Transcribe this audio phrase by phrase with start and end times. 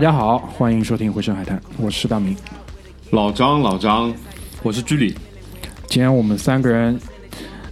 [0.00, 2.34] 大家好，欢迎收听《回声海滩》，我是大明。
[3.10, 4.10] 老张，老张，
[4.62, 5.14] 我是居里，
[5.88, 6.98] 今天我们三个人，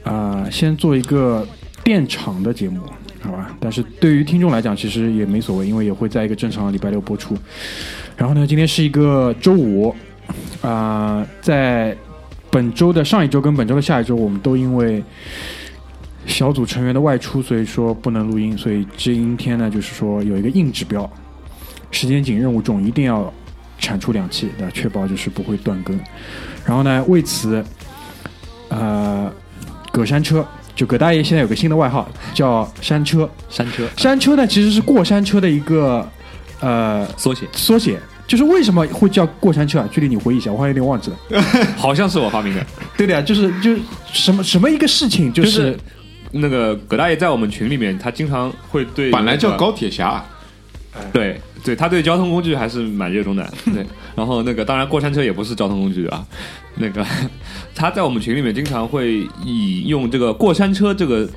[0.04, 1.48] 啊、先做一个
[1.82, 2.82] 电场的节目，
[3.22, 3.56] 好吧？
[3.58, 7.34] 但是对于听众来讲，其实也没所谓，因为也会在一个正常的礼拜六播出。
[8.14, 9.96] 然后呢，今天是一个周五，
[10.60, 11.96] 啊、在
[12.50, 15.02] 本周的上一周跟本周的下一周，我们都因为
[16.26, 21.10] 小组成员的外出，所以说不能录音，所以今天呢，就是说有一个硬指标，
[21.98, 23.32] 时间紧、任务重，一定要
[23.76, 25.98] 产出两期，的，确保就是不会断更。
[26.64, 27.64] 然后呢，为此，
[28.68, 29.28] 呃，
[29.90, 33.28] 葛山车就葛大爷现在有个新的外号叫山车。
[33.48, 36.08] 山车山车呢其实是过山车的一个
[36.60, 37.98] 呃缩写，缩写，
[38.28, 39.88] 就是为什么会叫过山车啊？
[39.90, 41.42] 距离你回忆一下，我好像有点忘记了。
[41.76, 42.64] 好像是我发明的。
[42.96, 43.80] 对的呀，就是就是
[44.12, 45.78] 什么什么一个事情，就、就是是
[46.30, 50.24] 那个葛大爷在我们群里面，他经常会对那个本来叫高铁侠，
[51.12, 53.52] 对对，他对交通工具还是蛮热衷的。
[53.72, 56.24] 对，然后那个当然过山车也不是交通工具啊，
[56.76, 57.04] 那个
[57.74, 61.28] 他在我们群里面经常会以用这个过山车这个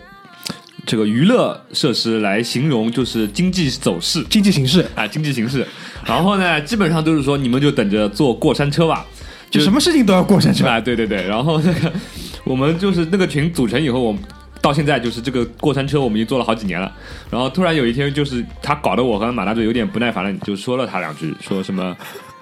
[0.85, 5.65] 这个娱乐设施来形容就是经济走势经济形势，啊经济形势。
[6.05, 9.05] 然后呢，基本上都是说你们就等着坐过山车吧。
[9.49, 10.65] 就什么事情都要过山车。
[10.65, 11.91] 啊，对对对，然后那个
[12.45, 14.21] 我们就是那个群组成以后，我们
[14.61, 16.91] 到现在就是这个过山车，我们已经做了好几年了。
[17.29, 21.95] 然后突然有一天，就是他搞得我和马大嘴有点不耐烦了，就说了他两句，说什么。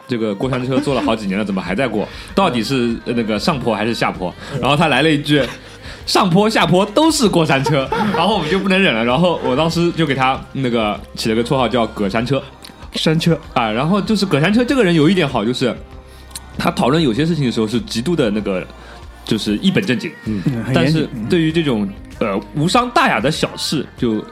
[0.08, 2.10] 这个过山车做了好几年了，怎么还在过？
[2.34, 4.34] 到底是呃那个上坡还是下坡？
[4.60, 5.40] 然后他来了一句
[6.08, 7.88] ：“上坡下坡都是过山车。”
[8.18, 12.42] 然后我们就不能忍了，然后我当时就给他那个起了个绰号叫“葛山车”。
[12.94, 15.72] 山车，啊，然后就是葛山车这个人有一点好，就是
[16.58, 18.66] 他讨论有些事情的时候是极度的那个，
[19.24, 20.12] 就是一本正经。
[20.26, 20.42] 嗯，
[20.74, 21.08] 但是。
[21.30, 21.88] 对于这种
[22.20, 24.24] 呃无伤大雅的小事，就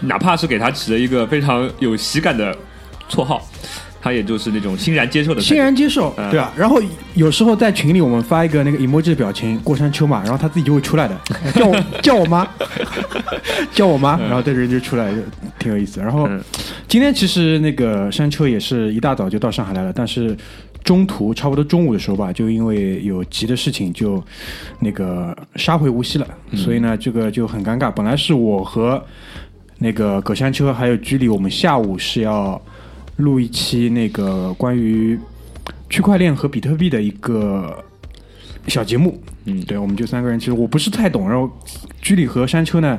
[0.00, 2.56] 哪怕是给他起了一个非常有喜感的
[3.08, 3.40] 绰号，
[4.00, 5.40] 他也就是那种欣然接受的。
[5.40, 6.52] 欣然接受，嗯对啊。
[6.56, 6.80] 然后
[7.14, 11.20] 有时候在群里我们发一个那个 emoji 的表情，过山车嘛，然后他自己就会出来的，
[11.54, 12.46] 叫我叫我妈，
[13.72, 15.18] 叫我妈， 然后这人就出来，就
[15.58, 16.00] 挺有意思。
[16.00, 16.42] 然后嗯
[16.88, 20.36] 今天其实那个山车也是一大早就到上海来了，但是
[20.84, 24.22] 中途差不多中午的时候吧，就因为有急的事情，就
[24.80, 27.90] 那个杀回无锡了，所以呢，这个就很尴尬。
[27.90, 29.02] 本来是我和
[29.78, 32.60] 那个葛山车还有居里，我们下午是要
[33.16, 35.18] 录一期那个关于
[35.88, 37.84] 区块链和比特币的一个
[38.66, 39.20] 小节目。
[39.44, 41.50] 嗯对，我们就三个人，其实我不是太懂，然后
[42.00, 42.98] 居里和山车呢。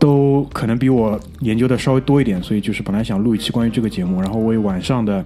[0.00, 5.22] 都可能比我研究的稍微多一点，所以就是本来想录一期关于这个节目，然后为晚上的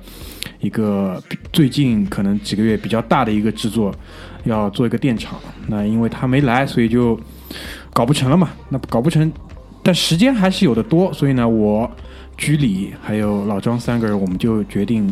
[0.59, 1.22] 一个
[1.53, 3.95] 最近可能几个月比较大的一个制作，
[4.43, 5.39] 要做一个电场。
[5.69, 7.19] 那因为他没来，所以就
[7.93, 8.51] 搞不成了嘛。
[8.69, 9.33] 那搞不成，
[9.81, 11.89] 但时间还是有的多，所以呢，我
[12.37, 15.09] 居里还有老张三个人，我们就决定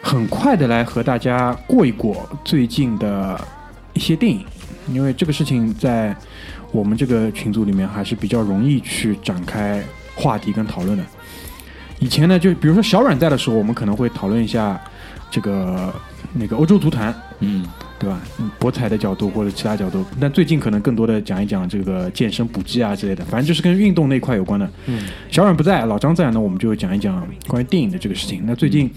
[0.00, 3.40] 很快的来和大家过一过最近的
[3.94, 4.44] 一些电影，
[4.92, 6.16] 因为这个事情在
[6.72, 9.82] 我们这个群组里面还是比较容易去展开
[10.14, 11.04] 话题跟讨论的。
[11.98, 14.80] 以前呢，就比如说小软在的时候，我们可能会讨论一下
[15.30, 15.92] 这个
[16.32, 17.66] 那个欧洲足坛，嗯，
[17.98, 18.18] 对吧？
[18.38, 24.70] 嗯博彩的角度或者其他角度，但最近可能更多的讲一讲这个健身补剂啊之类的，反正就是跟运动那块有关的。
[24.86, 28.42] 嗯，小软不在，老张在，呢我们就讲一讲关于电影的这个事情。
[28.46, 28.90] 那最近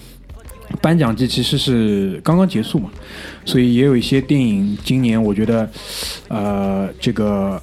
[0.82, 2.90] 颁奖季其实是刚刚结束嘛，
[3.46, 5.70] 所以也有一些电影今年我觉得，
[6.28, 7.62] 呃，这个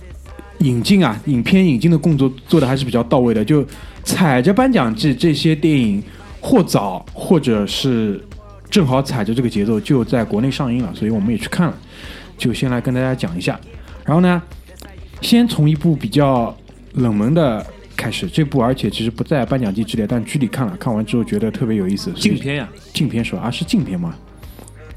[0.58, 3.64] 引进啊，影片引进的工作做的还是比较到位的，就
[4.04, 6.02] 踩着颁奖季这些电影
[6.40, 8.22] 或早或者是
[8.70, 11.76] 正好踩着这个节奏就在国内上映了，所以我们也去看了，
[12.38, 13.58] 就先来跟大家讲一下。
[14.04, 14.40] 然后呢，
[15.20, 16.56] 先从一部比较
[16.94, 17.66] 冷门的
[18.00, 22.04] 开始，这部而且其实不在颁奖季之列，但剧里看了，看完之后觉得特别有意思。
[22.12, 23.42] 所以禁片呀，竞片是吧？
[23.42, 24.14] 啊，是竞片吗？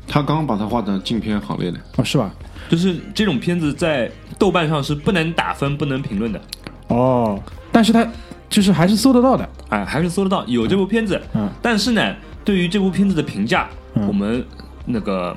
[0.07, 1.77] 他刚刚把它划成禁片行列的。
[1.97, 2.33] 哦，是吧？
[2.69, 4.09] 就是这种片子在
[4.39, 6.41] 豆瓣上是不能打分、不能评论的。
[6.87, 7.37] 哦，
[7.73, 8.07] 但是它
[8.49, 9.49] 就是还是搜得到的。
[9.67, 11.21] 哎，还是搜得到有这部片子。
[11.33, 12.15] 嗯但是呢，
[12.45, 14.45] 对于这部片子的评价，嗯我们
[14.85, 15.35] 那个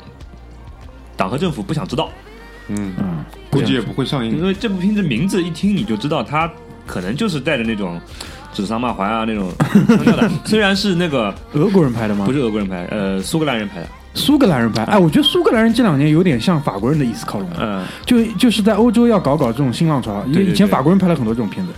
[1.17, 2.11] 党和政府不想知道，
[2.69, 4.37] 嗯，嗯，估计也不会上映。
[4.39, 6.49] 因为这部片子名字一听你就知道，它
[6.87, 8.00] 可能就是带着那种
[8.55, 9.50] 指桑骂槐啊那种。
[9.87, 10.31] 腔调的。
[10.44, 12.25] 虽然是那个俄国人拍的吗？
[12.25, 21.73] 不是俄国人拍，呃，苏格兰人拍的，苏格兰人拍，哎，我觉得苏格兰人这两年有点向法国人的意思靠拢，嗯，就就是在欧洲要搞搞这种新浪潮，因为以前法国人拍了很多这种片子，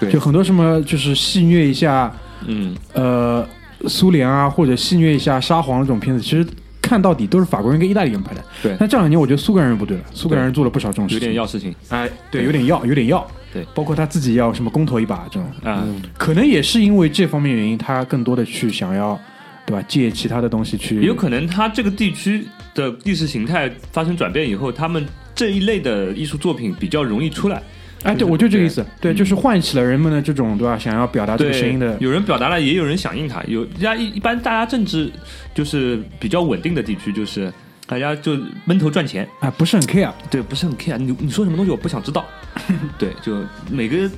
[0.00, 0.10] 对。
[0.10, 2.10] 就很多什么就是戏谑一下
[2.46, 3.46] 嗯，呃
[3.86, 6.46] 苏联啊，或者戏谑一下沙皇这种片子，其实
[6.80, 8.42] 看到底都是法国人跟意大利人拍的。
[8.62, 8.76] 对。
[8.80, 11.28] 但这两年我觉得苏格兰人不对了，苏格兰人做了不少这种事情。
[11.28, 11.74] 有，点要事情。
[11.90, 19.18] 哎，对，有点要，有点要，对包括他自己要什么公投一把这种，啊，可能也是因为这方面原因，他更多的去想要，
[19.66, 19.84] 对吧？
[19.86, 22.44] 借其他的东西去，有可能他这个地区
[22.74, 27.62] 的意识形态发生转变以后，他们这一类的艺术作品比较容易出来。
[28.04, 30.76] 哎，对，我就这个意思，对，就是唤起了人们的这种，对吧？
[30.76, 33.40] 想要表达这个声音的，有人表达了，也有人响应他。
[33.44, 35.08] 有大家一一般大家政治
[35.54, 37.52] 就是比较稳定的地区，就是
[37.92, 40.96] 大家就闷头赚钱，啊，不是很 care，对，不是很 care。
[40.96, 42.24] 你你说什么东西我不想知道，
[42.96, 43.36] 对，就
[43.70, 44.10] 每个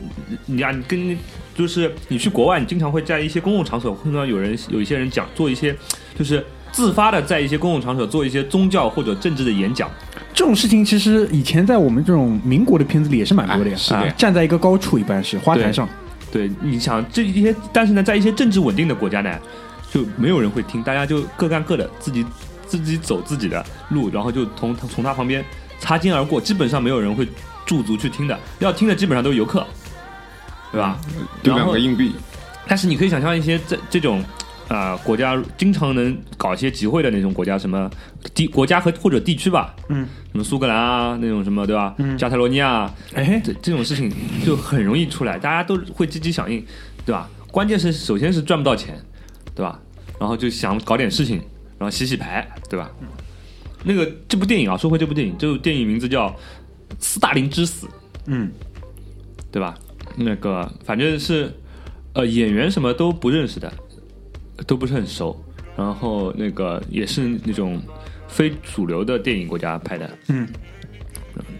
[0.46, 1.18] 你啊，你跟
[1.56, 5.76] 就是你去国外，你经常会在一些公共场所碰到有人有一些人讲做一些
[6.16, 9.90] 就是自发的在一些公共场所做一些宗教或者政治的演讲，
[10.32, 13.96] 这种事情其实以前在我们这种民国的片子里也是蛮多的呀，哎是的。
[13.98, 15.88] 啊站在一个高处，一般是花坛上，
[16.30, 19.36] 对，你想这一些，但是呢，在一些政治稳定的国家呢，
[19.90, 22.24] 就没有人会听，大家就各干各的，自己
[22.66, 25.44] 自己走自己的路，然后就从从他旁边
[25.78, 27.26] 擦肩而过，基本上没有人会
[27.66, 29.66] 驻足去听的，要听的基本上都是游客，
[30.72, 30.98] 对吧？
[31.42, 32.14] 丢两个硬币，
[32.66, 34.20] 但是你可以想象一些这这种
[34.68, 37.90] 啊、呃国家经常能搞一些集会的那种国家，什么
[38.34, 41.94] 地国家和或者地区吧，嗯，什么苏格兰啊那种什么对吧？
[41.98, 44.12] 嗯加泰罗尼亚啊，哎，这这种事情
[44.44, 46.64] 就很容易出来，大家都会积极响应，
[47.04, 47.28] 对吧？
[47.50, 48.98] 关键是首先是赚不到钱，
[49.54, 49.78] 对吧？
[50.18, 51.42] 然后就想搞点事情，
[51.78, 52.90] 然后洗洗牌，对吧？
[53.84, 56.28] 那个这部电影啊，说回这部电影，这部电影名字叫
[56.98, 57.86] 《斯大林之死》，
[58.26, 58.50] 嗯，
[59.52, 59.74] 对吧？
[60.16, 61.52] 那个反正是
[62.12, 63.72] 呃演员什么都不认识的，
[64.66, 65.38] 都不是很熟，
[65.76, 67.82] 然后那个也是那种
[68.28, 70.48] 非主流的电影国家拍的，嗯，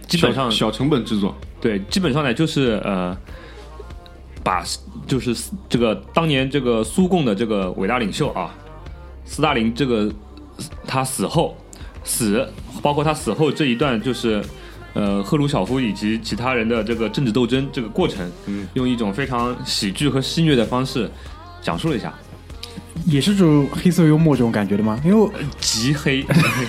[0.07, 3.17] 基本上小小成本制作，对，基本上呢就是呃，
[4.43, 4.65] 把
[5.07, 5.35] 就是
[5.69, 8.55] 这个当年这个苏共的这个伟大领袖啊，
[9.25, 10.11] 斯大林这个
[10.87, 11.57] 他死后
[12.05, 12.47] 死，
[12.83, 14.43] 包括他死后这一段就是
[14.93, 21.11] 呃赫鲁晓夫以及其他人的这个政治斗争这个过程，嗯，用一种非常喜剧和戏谑的方式
[21.63, 22.13] 讲述了一下，
[23.07, 25.01] 也是这种黑色幽默这种感觉的吗？
[25.05, 26.25] 因为极黑，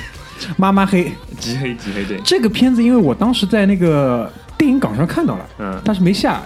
[0.58, 6.42] 妈妈黑 极黑，极黑，对，这个片子，因为我当时在那个电影港上看到了，嗯但是没下。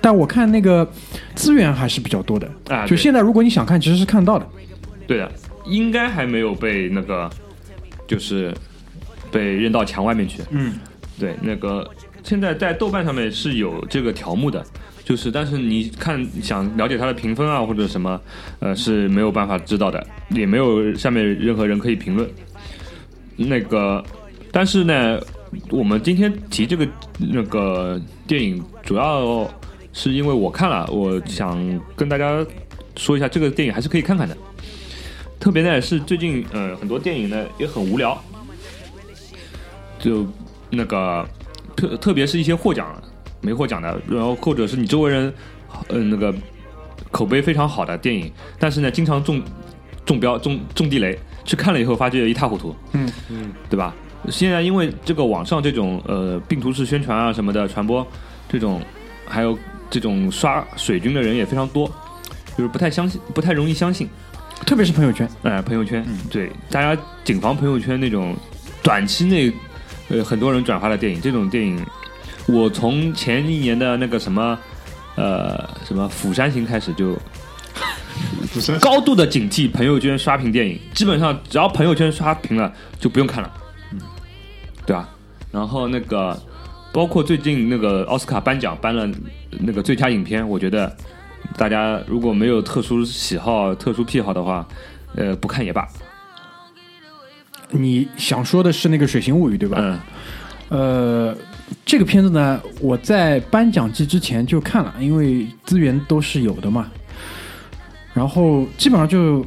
[0.00, 0.88] 但我看那个
[1.34, 4.46] 资源还是比较多的，啊，就现在如果你想看，其实是看得到的。
[5.06, 5.32] 对的，
[5.66, 7.30] 应该还没有被那个，
[8.06, 8.52] 就是
[9.30, 10.42] 被扔到墙外面去。
[10.50, 10.74] 嗯，
[11.18, 11.88] 对，那个
[12.22, 14.64] 现在在豆瓣上面是有这个条目的，
[15.04, 18.20] 就是但是你看想了解它的评分啊或者什么，
[18.58, 22.28] 呃是没有办法知道的，也没有下面任何人可以评论。
[23.36, 24.04] 那个，
[24.50, 25.20] 但是呢，
[25.70, 29.48] 我们今天提这个那个电影，主要
[29.92, 32.44] 是因为我看了，我想跟大家
[32.96, 34.36] 说一下，这个电影还是可以看看的。
[35.38, 38.20] 特别呢是最近呃很多电影呢也很无聊，
[39.98, 40.26] 就
[40.70, 41.26] 那个
[41.76, 43.00] 特特别是一些获奖
[43.40, 45.32] 没获奖的，然后或者是你周围人
[45.88, 46.34] 嗯、呃、那个
[47.10, 49.42] 口碑非常好的电影，但是呢经常中
[50.04, 53.94] 中标中中地雷，去看了以后发觉一塌糊涂，嗯嗯，对吧？
[54.28, 58.04] 现在因为这个网上这种呃病毒式宣传啊什么的传播，
[58.48, 58.82] 这种
[59.26, 59.56] 还有
[59.88, 61.86] 这种刷水军的人也非常多，
[62.56, 64.08] 就是不太相信，不太容易相信。
[64.64, 66.18] 特别是朋友圈，哎，朋友圈，嗯。
[66.30, 68.34] 对大家谨防朋友圈那种
[68.82, 69.52] 短期内
[70.08, 71.84] 呃很多人转发的电影，这种电影，
[72.46, 74.58] 我从前一年的那个什么
[75.16, 77.16] 呃什么《釜山行》开始就
[78.80, 83.52] 高度的警惕朋友圈刷屏电影，基本上只要朋友圈刷屏了就不用看了，
[83.92, 84.00] 嗯，
[84.86, 85.08] 对吧？
[85.52, 86.36] 然后那个
[86.92, 89.08] 包括最近那个奥斯卡颁奖颁了
[89.50, 90.94] 那个最佳影片，我觉得
[91.56, 94.66] 大家如果没有特殊喜好、特殊癖好的话，
[95.14, 95.88] 呃，不看也罢。
[97.70, 99.78] 你想说的是那个《水形物语》对吧？
[99.80, 100.00] 嗯
[100.68, 101.36] 呃，
[101.84, 106.90] 这个片子呢，我在颁奖季之前就看了，因为资源都是有的嘛。
[108.12, 109.44] 然后基本上就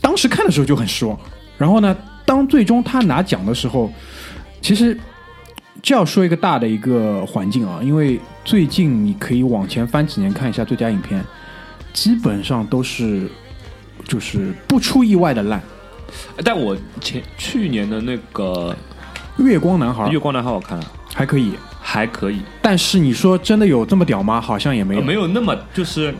[0.00, 1.18] 当时看的时候就很失望。
[1.56, 3.92] 然后呢，当最终他拿奖的时候，
[4.60, 4.98] 其实
[5.86, 11.24] 就要说一个大的一个环境啊，因为最近你可以往前翻几年看一下最佳影片，
[11.92, 13.30] 基本上都是
[14.02, 15.62] 就是不出意外的烂。
[16.44, 18.74] 但我前去年的那个
[19.38, 24.40] 月光男孩《月光男孩》好看了，还可以，还可以，但是你说真的有这么屌吗？
[24.40, 25.00] 好像也没有。
[25.00, 26.12] 呃没有那么就是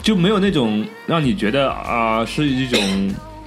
[0.00, 2.80] 就没有那种让你觉得啊、是一种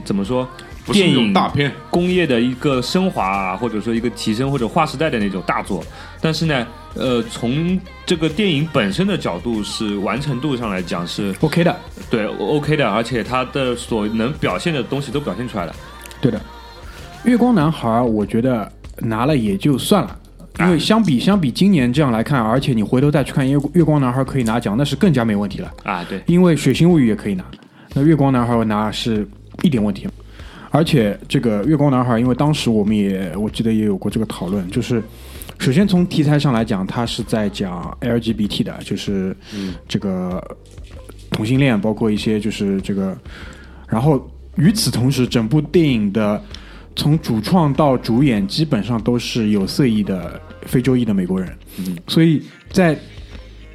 [0.03, 0.47] 怎么说？
[0.83, 5.83] 不是那种电影大片，工业的一个升华啊，或者说一个提升或者划时代的那种大作。
[6.19, 6.65] 但是呢，
[6.95, 11.75] 呃，从这个电影本身的角度是完成度上来讲是 OK 的，
[12.09, 15.75] 对 OK 的，而且它的所能表现的东西都表现出来了。
[16.19, 16.41] 对的。
[17.25, 20.17] 月光男孩，我觉得拿了也就算了。
[20.59, 25.71] 因为相比相比今年这样来看，而且你回头再去看月月光男孩可以拿奖，那是更加没问题了。
[25.83, 27.45] 啊，对，因为血腥物语也可以拿，
[27.93, 29.27] 那月光男孩拿是
[29.61, 30.07] 一点问题。
[30.69, 35.03] 而且这个月光男孩，因为当时我们也我记得也有过这个讨论，就是
[35.59, 39.35] 首先从题材上来讲，它是在讲 LGBT 的，就是
[39.87, 40.41] 这个
[41.31, 43.17] 同性恋，包括一些就是这个，
[43.87, 44.25] 然后
[44.55, 46.41] 与此同时，整部电影的
[46.95, 51.53] 从主创到主演基本上都是有色裔的非洲裔的美国人，
[52.07, 52.41] 所以
[52.71, 52.97] 在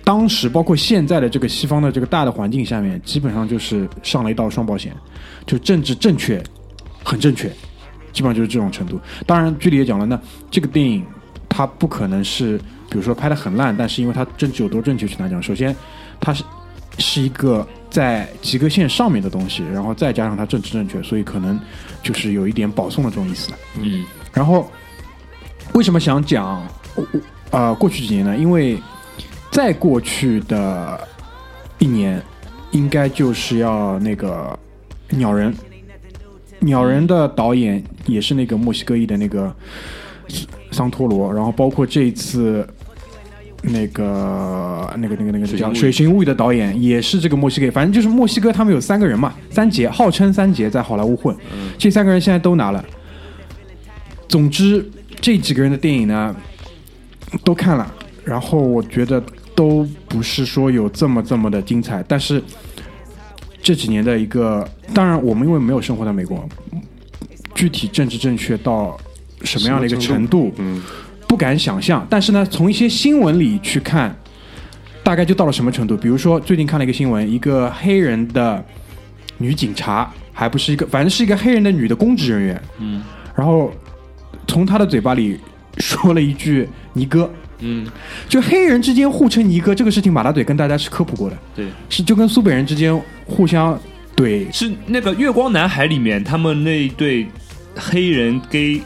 [0.02, 4.94] 当时包括现在的这个西方的这个大的环境下面，基本上就是上了一道双保险，
[5.46, 6.42] 就政治正确
[7.04, 7.48] 很正确，
[8.12, 9.00] 基本上就是这种程度。
[9.24, 11.04] 当然，剧里也讲了，那这个电影
[11.48, 12.58] 它不可能是
[12.90, 15.42] 比如说拍的很烂，但是因为它政治有多正确去拿奖。
[15.42, 15.74] 首先，
[16.20, 16.42] 它是
[16.98, 21.58] 是一个在及格线上面的东西，然后再加上它政治正确，所以可能
[22.02, 23.52] 就是有一点保送的这种意思。
[23.78, 24.70] 嗯，然后
[25.74, 26.66] 为什么想讲
[27.50, 28.36] 呃过去几年呢？
[28.36, 28.80] 因为
[29.50, 31.06] 再过去的
[31.78, 32.22] 一年，
[32.70, 34.58] 应该就是要那个
[35.10, 35.54] 鸟人，
[36.60, 39.54] 鸟人的导演也是那个墨西哥裔的那个
[40.70, 42.66] 桑托罗，然后包括这一次。
[43.68, 51.34] 那个、那个、那个、那个叫《水形物语》的导演也是这个墨西哥，反正就是墨西哥，他们有三个人嘛，三杰，号称三杰在好莱坞混，
[51.76, 52.84] 这三个人现在都拿了。
[54.28, 54.88] 总之，
[55.20, 56.36] 这几个人的电影呢，
[57.42, 57.92] 都看了，
[58.24, 59.20] 然后我觉得
[59.56, 62.40] 都不是说有这么这么的精彩，但是
[63.66, 66.48] 这几年的一个，当然我们因为没有生活在美国，
[67.52, 68.96] 具体政治正确到
[69.42, 70.80] 什么样的一个程度，嗯，
[71.26, 72.06] 不敢想象。
[72.08, 74.16] 但是呢，从一些新闻里去看，
[75.02, 75.96] 大概就到了什么程度？
[75.96, 78.64] 比如说最近看了一个新闻，一个黑人的
[79.38, 83.02] 女警察，还不是一个，反正是一个黑人的女的公职人员，嗯，
[83.34, 83.72] 然后
[84.46, 85.40] 从她的嘴巴里
[85.78, 87.28] 说了一句“尼哥”，
[87.60, 87.86] 嗯，
[88.28, 92.94] 就黑人之间互称尼哥这个事情，马大嘴跟大家是科普过的，对，是就跟苏北人之间
[93.24, 93.78] 互相
[94.16, 97.26] 怼，是那个《月光男孩》里面他们那一对
[97.74, 98.80] 黑人 gay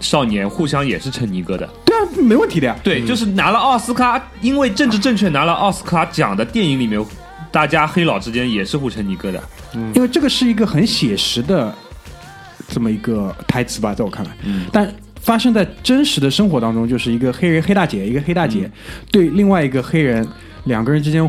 [0.00, 1.68] 少年互相也是称尼哥的。
[1.84, 2.76] 对啊，没问题的呀。
[2.82, 7.04] 对，就是拿了奥斯卡，因为政治正确拿了奥斯卡奖的电影里面，
[7.50, 9.42] 大家黑佬之间也是互称尼哥的。
[9.94, 11.74] 因为这个是一个很写实的
[12.68, 14.66] 这么一个台词吧，在我看来，嗯。
[14.72, 14.90] 但
[15.24, 18.70] 发生在真实的生活当中，就是一个黑人黑大姐，一个黑大姐、
[19.10, 20.26] 对另外一个黑人，
[20.64, 21.28] 两个人之间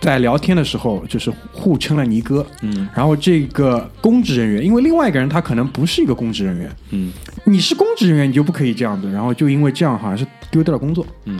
[0.00, 2.88] 在聊天的时候，就是互称了尼哥，嗯。
[2.92, 7.12] 然后这个公职人员，因为另外一个人他可能不是一个公职人员，嗯。
[7.44, 11.38] 你是公职人员，你就不可以这样子，然后就因为这样好像是丢掉了工作，嗯。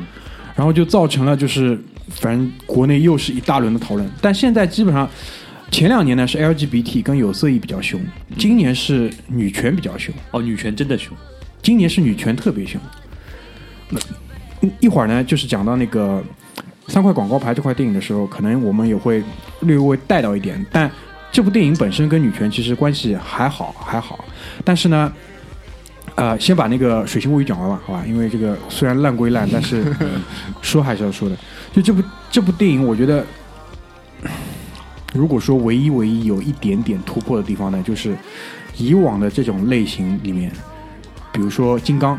[0.55, 1.77] 然后就造成了就是
[2.09, 5.11] 反正国内又是一大轮的讨论，但现在基本上
[5.73, 8.01] 前两年呢是 LGBT 跟有色裔比较凶，
[8.39, 11.17] 今年是女权比较凶，哦，女权真的凶。
[11.65, 12.81] 今年是女权特别凶。
[13.91, 13.99] 那
[14.61, 16.23] 嗯一会儿呢，就是讲到那个
[16.87, 19.21] 三块广告牌这块电影的时候，可能我们也会
[19.63, 20.89] 略微带到一点，但
[21.33, 24.25] 这部电影本身跟女权其实关系还好还好，
[24.65, 25.13] 但是呢。
[26.17, 28.05] 呃，先把那个《水星物语》讲完吧，好吧？
[28.07, 29.85] 因为这个虽然烂归烂，但是
[30.63, 31.37] 说还是要说的。
[31.73, 33.27] 就这部这部电影，我觉得，
[35.13, 38.17] 如果说唯一唯一有一点点突破的地方呢，就是
[38.77, 40.53] 以往的这种类型里面，
[41.35, 42.17] 比如说金刚，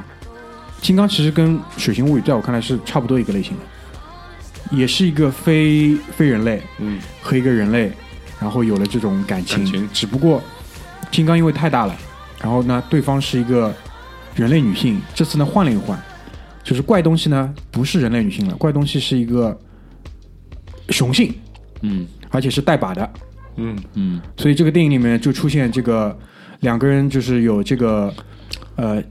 [0.82, 7.92] 金刚其实跟《水形物语》在我看来是差不多一个类型的，也是一个非非人类嗯，和一个人类，
[8.40, 9.90] 然后有了这种感情，感情。
[9.94, 10.44] 只不过
[11.10, 11.96] 金刚因为太大了，
[12.42, 13.74] 然后呢，对方是一个
[14.36, 15.98] 人类女性，这次呢换了一换，
[16.62, 19.58] 就是怪东西呢不是人类女性了，怪东西是一个
[20.90, 21.34] 雄性，
[21.82, 22.06] 嗯。
[22.32, 23.14] 而且是带把的，
[23.56, 24.22] 嗯，嗯。
[24.36, 26.18] 所以这个电影里面就出现这个
[26.60, 28.14] 两个人就是有这个
[28.76, 29.02] 呃。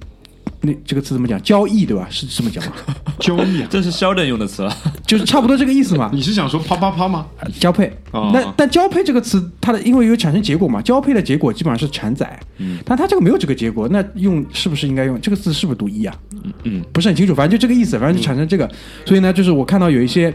[0.66, 1.38] 那这个词怎么讲？
[1.42, 2.06] 交易对吧？
[2.08, 2.72] 是这么讲吗？
[3.20, 4.74] 交易啊，这是 Sheldon 用的词了。
[5.06, 6.08] 就是差不多这个意思嘛。
[6.14, 7.26] 你是想说啪啪啪吗？
[7.60, 7.92] 交配。
[8.12, 16.16] 哦那但交配这个词，它的因为有产生结果嘛，交配的结果基本上是产仔，嗯但它这个没有这个结果，那用是不是应该用这个字是不是读一啊？
[16.62, 18.66] 嗯不是很清楚，反正就这个意思，反正就产生这个，
[19.04, 20.32] 所以呢，就是我看到有一些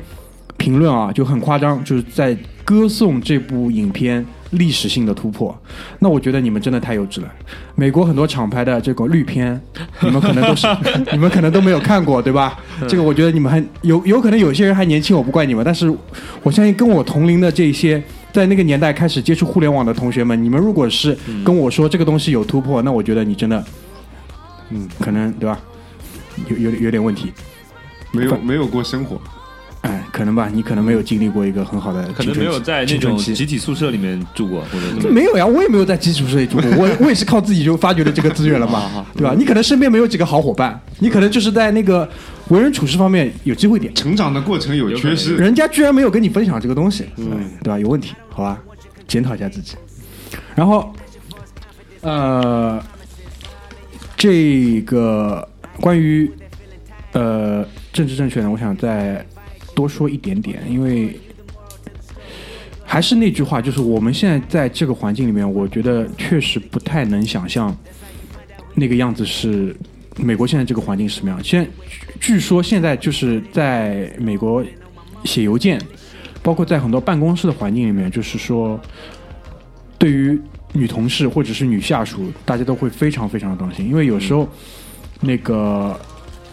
[0.58, 5.58] 评论啊，就很夸张，就是在歌颂这部影片历史性的突破。
[6.00, 7.32] 那我觉得你们真的太幼稚了。
[7.76, 9.60] 美国很多厂牌的这个绿片，
[10.02, 10.68] 你们可能都是
[11.12, 12.58] 你们可能都没有看过，对吧？
[12.88, 15.94] 这个我觉得你们还有有可能有些人还年轻，我不怪你们，但是
[16.44, 18.02] 我相信跟我同龄的这些
[18.32, 23.64] 在那个年代开始接触互联网的同学们，你们如果是跟我说这个东西有突破，那我觉得你真的，
[24.70, 25.60] 嗯，可能对吧？
[26.48, 27.34] 有有有点问题，
[28.14, 29.20] 没有没有过生活，
[29.82, 39.34] 哎， 可能吧，你可能没有经历过一个很好的可能没有在那种集体宿舍里面住过，或者没有呀，我也没有在集体宿舍里住过，我 我也是靠自己就发掘了这个资源了嘛，对吧？
[39.38, 42.08] 你可能身边没有几个好伙伴，你可能就是在那个
[42.50, 47.30] 为人处事方面有机会点，成长的过程有缺失，人家居然没有跟你分享这个东西，嗯，
[47.64, 47.80] 对吧？
[47.80, 48.62] 有问题，好吧，
[49.08, 49.76] 检讨一下自己。
[50.56, 50.94] 然后，
[52.02, 52.82] 呃，
[54.18, 55.48] 这个
[55.80, 56.30] 关于
[57.14, 59.26] 呃政治正确呢，我想再
[59.80, 61.18] 多说一点点，因为
[62.84, 67.74] 还是那句话，就是我们现在在这个环境里面，我觉得确实不太能想象
[68.76, 69.74] 那个样子是
[70.18, 71.42] 美国现在这个环境是什么样。
[71.42, 71.66] 现
[72.20, 74.62] 据说现在就是在美国
[75.24, 75.82] 写邮件，
[76.44, 78.78] 包括在很多办公室的环境里面，就是说
[79.98, 80.38] 对于
[80.74, 84.46] 女同事或者是女下属，大家都会非常非常的当心，因为有时候
[85.22, 85.98] 那个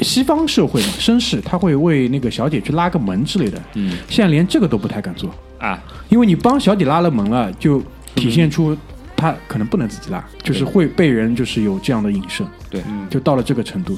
[0.01, 3.97] 西方社会嘛，绅士他会为那个小姐去拉个门之类的，嗯。
[4.09, 7.83] 现在连这个都不太敢做，啊，因为你帮小姐拉了门了，就
[8.15, 8.77] 体现出
[9.17, 13.97] 他可能不能自己拉，就是会被人就是有这样的影射，对，就到了这个程度。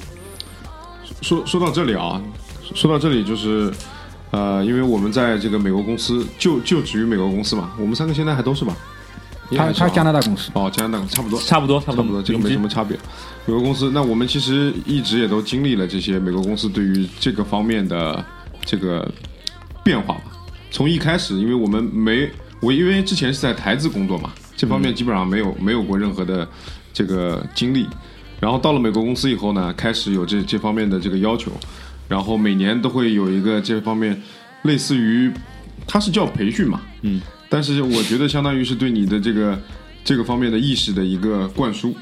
[1.20, 2.22] 说说到这里啊，
[2.74, 3.72] 说到这里就是，
[4.30, 8.76] 呃，因为我们在这个美国公司就就职于美国公司嘛，我们三个现在还都是吧？
[9.56, 11.96] 他他加拿大公司，哦，加拿大差不多，差不多差不多。
[11.96, 12.96] 差不多，这个没什么差别。
[13.46, 18.24] 美国公司，那我们其实一直也都经历了这些美国公司对于这个方面的
[18.64, 19.10] 这个
[19.82, 20.24] 变化吧。
[20.70, 22.30] 从一开始，因为我们没
[22.60, 26.46] 我因为之前是在台资工作嘛，这方面基本上没有没有过任何的
[26.92, 27.86] 这个经历。
[28.40, 31.50] 然后到了美国公司以后呢，开始有这这方面的这个要求，
[32.06, 34.20] 然后每年都会有一个这方面
[34.62, 35.32] 类似于，
[35.86, 39.60] 它是叫培训嘛，嗯，但是我觉得相当于是对你的这个
[40.04, 41.94] 这个方面的意识的一个灌输。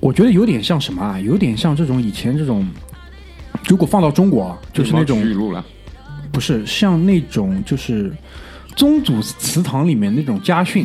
[0.00, 1.20] 我觉得有点像什么啊？
[1.20, 2.66] 有点像这种以前这种，
[3.68, 5.22] 如果放到中国啊，就是那种
[6.32, 8.12] 不是像那种就是
[8.74, 10.84] 宗祖祠堂里面那种家训，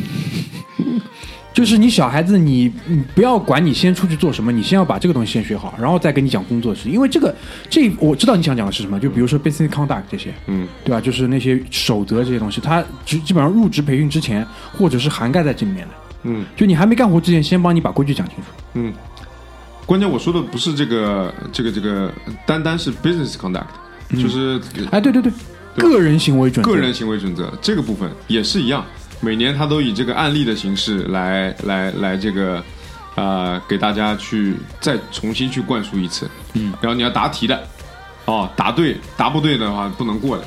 [1.52, 6.88] 就是你小孩子你你不要管你先出去做什么，你先要把这个东西先学好，然后再跟你讲工作的事。
[6.88, 7.34] 因为这个
[7.68, 11.00] 这我知道你想讲的是什么，就比如说 business conduct 这些，嗯，对吧？
[11.00, 15.94] 就是那些守则这些东西，它基基本上入职培训之前或者是涵盖在这里面的。
[16.24, 18.44] 嗯就你还没干活之前，先帮你把规矩讲清楚。
[18.74, 18.92] 嗯。
[19.84, 22.10] 关键我说的不是这个这个这个，
[22.46, 23.66] 单单是 business conduct，、
[24.10, 24.58] 就是
[24.92, 25.32] 哎，对对对，
[25.76, 28.86] 个人行为准则，个人行为准则这个部分也是一样，
[29.24, 32.62] 每年他都以这个案例的形式来来来这个
[33.14, 37.62] 呃给大家去再重新去灌输一次，嗯，然后你要答题的，
[38.24, 40.44] 哦，答对答不对的话不能过的，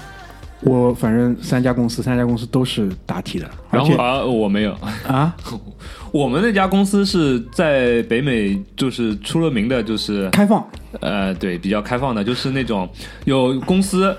[0.59, 5.33] 我反正三家公司，三家公司都是答题的，而且然后啊，我没有，啊，
[6.11, 10.65] 我们那家公司是在北美，就是出了名的，就是开放，
[10.99, 12.89] 呃，对，比较开放的，就是那种
[13.23, 14.17] 有公司呃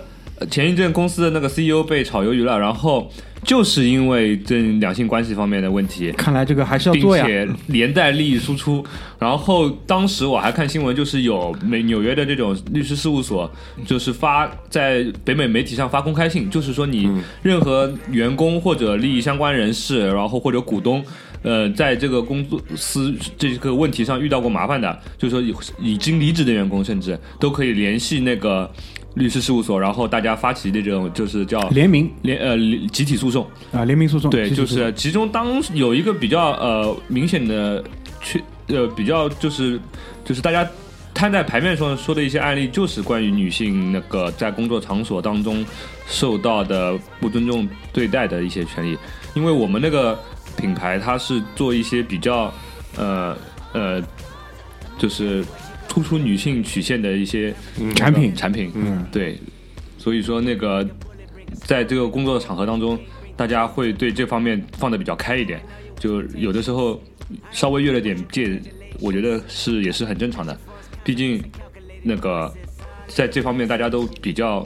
[0.50, 3.10] 前一阵公司的那个 CEO 被炒鱿鱼了，然后
[3.42, 7.24] 就是因为这两性关系方面的问题，看来这个还是要并做呀。
[7.26, 8.84] 且连带利益输出。
[9.18, 13.50] 然后当时我还看新闻，就是有美纽约的这种律师事务所，
[13.86, 17.10] 就是发在北美媒体上发公开信，就是说你
[17.42, 21.04] 任何员工或者利益相关人士，然后或者股东。
[21.42, 22.44] 呃，在这个公
[22.74, 28.68] 司这个问题上遇到过麻烦的，就是说已已经离职的员工，甚至都可以联系那个
[29.16, 32.56] 律师事务所，然后大家发起这种就是叫联名联呃
[32.92, 33.46] 集体诉讼。
[33.72, 37.82] 啊，联名诉讼，对，就是其中当有一个比较呃明显的
[38.22, 39.80] 去呃比较就是
[40.22, 40.68] 就是大家
[41.14, 45.64] 摊在牌面上说的一些案例，就是关于女性那个在工作场所当中
[46.06, 48.98] 受到的不尊重对待的一些权利。
[49.34, 50.18] 因为我们那个
[50.58, 52.52] 品牌它是做一些比较
[52.96, 53.36] 呃
[53.72, 54.02] 呃
[54.98, 55.42] 就是
[55.96, 57.54] 突出女性曲线的一些
[57.94, 59.38] 产品产品，嗯对，
[59.96, 60.86] 所以说那个
[61.64, 62.98] 在这个工作的场合当中，
[63.34, 65.58] 大家会对这方面放的比较开一点，
[65.98, 67.02] 就有的时候
[67.50, 68.60] 稍微越了点界，
[69.00, 70.60] 我觉得是也是很正常的，
[71.02, 71.42] 毕竟
[72.02, 72.52] 那个
[73.06, 74.62] 在这方面大家都比较。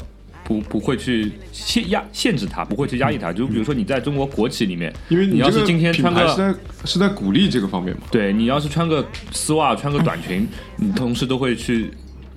[0.51, 3.33] 不不会去限压限制它，不会去压抑它。
[3.33, 6.53] 就比如说你在中国国企里面，因为你要是今天穿个在
[6.85, 10.45] 是在鼓励这个方面嘛，对你要是穿个丝袜、穿个短裙，
[10.77, 11.89] 你同事都会去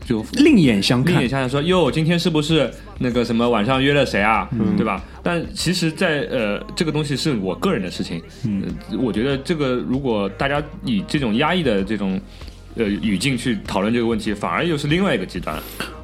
[0.06, 4.48] 就另眼相看另眼，相看说哟，今天是不是那个什么晚上约了谁啊？
[4.78, 5.04] 对吧？
[5.24, 8.22] 但其实在，呃这个东西是我个人的事情。
[8.46, 8.64] 嗯、
[9.00, 12.22] 我觉得这个如果大家以这种压抑的这种
[12.76, 15.58] 呃语境去讨论这个问题，反而又是另外一个极端。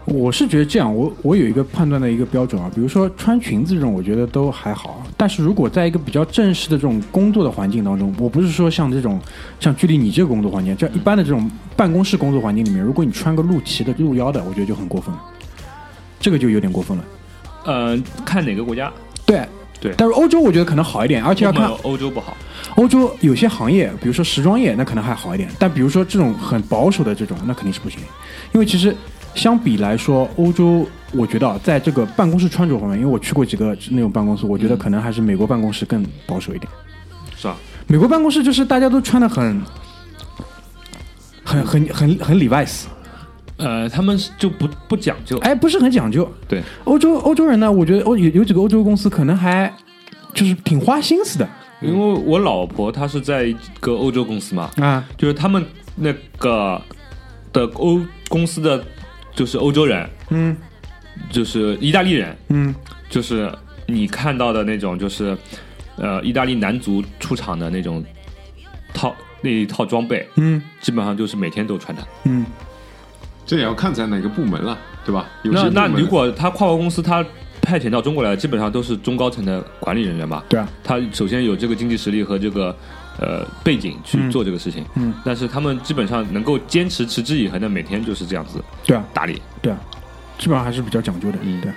[0.10, 5.04] 我是觉得这样，我我有一个判断的一个标准啊，比如说穿裙子这种，我觉得都还好。
[5.16, 9.20] 但是如果在一个比较正式的这种工作的环境当中，我不是说像这种
[9.60, 15.22] 像距离你这个工作环境，这一般的这种办公室工作环境里面，如果你穿个露脐的、露腰的，我觉得就很过分了，
[16.20, 17.04] 这个就有点过分了。
[17.66, 18.92] 呃，看哪个国家，
[19.26, 19.46] 对
[19.80, 22.36] 对但是欧洲我觉得可能好一点，而且要看欧洲不好。
[22.76, 25.50] 欧洲有些行业，比如说时装业，那可能还好一点。
[25.60, 28.00] 但比如说这种很保守的这种，那肯定是不行。
[28.54, 28.96] 因为其实
[29.36, 36.72] 相比来说，欧洲我觉得啊，在这个办公室穿着方面，因为我去过几个那种办公室，我觉得可能还是美国办公室更保守一点。
[37.36, 37.56] 是吧？
[37.88, 39.62] 美国办公室就是大家都穿的很。
[41.46, 42.84] 很很很很 Levi's，
[43.58, 46.32] 呃，他们就不不讲究，哎，不是很讲究。
[46.48, 49.74] 对，欧洲欧洲人呢，我觉得欧有有几个欧洲公司可能还
[50.32, 51.50] 就是挺花心思的
[51.82, 55.04] 因为我老婆她是在一个欧洲公司嘛，啊。
[55.18, 55.66] 就是他们
[55.96, 56.80] 那个
[57.52, 58.84] 的欧公司的
[59.40, 60.58] 就是欧洲人，嗯
[61.32, 62.76] 就是意大利人，嗯
[63.10, 63.50] 就是
[63.86, 65.38] 你看到的那种，就是
[65.96, 68.04] 呃，意大利男足出场的那种
[68.94, 72.06] 套那一套装备，嗯基本上就是每天都穿的。
[72.26, 72.46] 嗯，
[73.46, 75.30] 这也要看在哪个部门了，对吧？
[75.44, 77.26] 有些那那如果他跨国公司他
[77.62, 80.44] 派遣到中国来，基本上都是中高层的管理人员吧？
[80.50, 82.76] 对啊，他首先有这个经济实力和这个
[83.20, 89.42] 呃背景去做这个事情，嗯，但是他们基本上能够坚持持之以恒的每天就是这样子对啊打理。
[89.62, 89.80] 对啊，
[90.38, 91.38] 基本上还是比较讲究的。
[91.42, 91.76] 嗯对啊，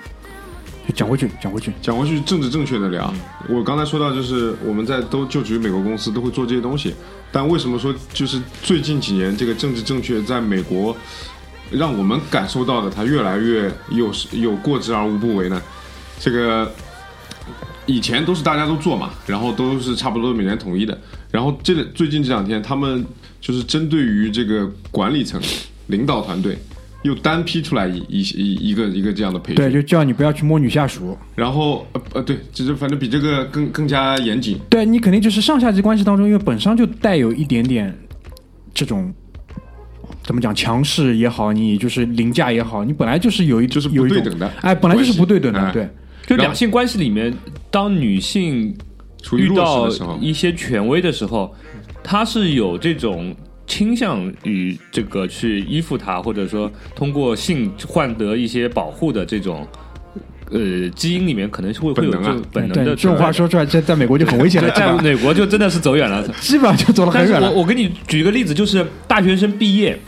[0.94, 1.72] 讲回去讲回去。
[1.80, 3.12] 讲回去政治正确的聊，
[3.48, 6.94] 我刚才说到就是我们在都就职于美国公司都会做这些东西，
[7.30, 10.96] 但为什么说就是最近几年这个政治正确在美国
[11.70, 15.62] 让我们感受到的它越来越有有过之而无不为呢？
[16.18, 16.72] 这个
[17.86, 20.98] 以前都是大家都做嘛，然后都是差不多每年统一的，
[21.30, 23.04] 然后这最近这两天他们
[23.40, 25.40] 就是针对于这个管理层、
[25.86, 26.56] 领导团队。
[27.02, 31.18] 又单批出来一一一一个一个这样的培训，对，就叫你不要去摸女下属。
[31.34, 34.56] 然后呃呃，对，就是反正比这个更更加严谨。
[34.70, 37.92] 对你肯定就是上下级关系当中，因为本身就带有一点点
[38.72, 39.12] 这种
[40.22, 45.88] 怎么讲强势也好，你就是凌驾也好，你本来就是有一就是不对等的哎，本来就是不对等的，对。
[46.24, 47.34] 就两性关系里面，
[47.72, 48.72] 当女性
[49.32, 49.88] 遇到
[50.20, 51.52] 一些权威的时候，
[52.04, 53.34] 她是有这种
[53.66, 59.66] 倾向于这个去依附他，或者说通过性换得一些保护的这种。
[60.54, 66.22] 呃，基因里面可能是会会有这种本能的这种话说出来，在在美国就很危险了，在美国就真的是走远了。
[66.42, 67.56] 基本上就走了很但是我远了。
[67.56, 69.98] 我给你举一个例子，就是大学生毕业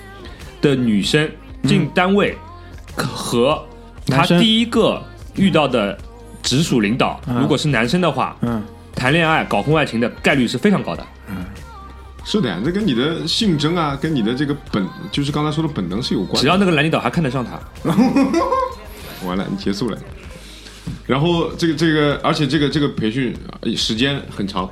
[0.61, 1.27] 的女生
[1.63, 2.37] 进单位
[2.95, 3.59] 和
[4.07, 5.03] 她第一个
[5.37, 5.99] 遇到的
[6.45, 8.63] 直属领导，嗯如果是男生的话，嗯，
[8.95, 11.05] 谈恋爱搞婚外情的概率是非常高的。
[11.29, 11.45] 嗯
[12.27, 16.41] 是的呀，这跟你的性征啊，跟你的这个本，就是刚才说的本能是有关的。
[16.41, 17.61] 只要那个男领导还看得上她，
[19.27, 19.99] 完了，你结束了。
[21.07, 24.67] 然后这个这个，而且这个这个培训呃时间很长，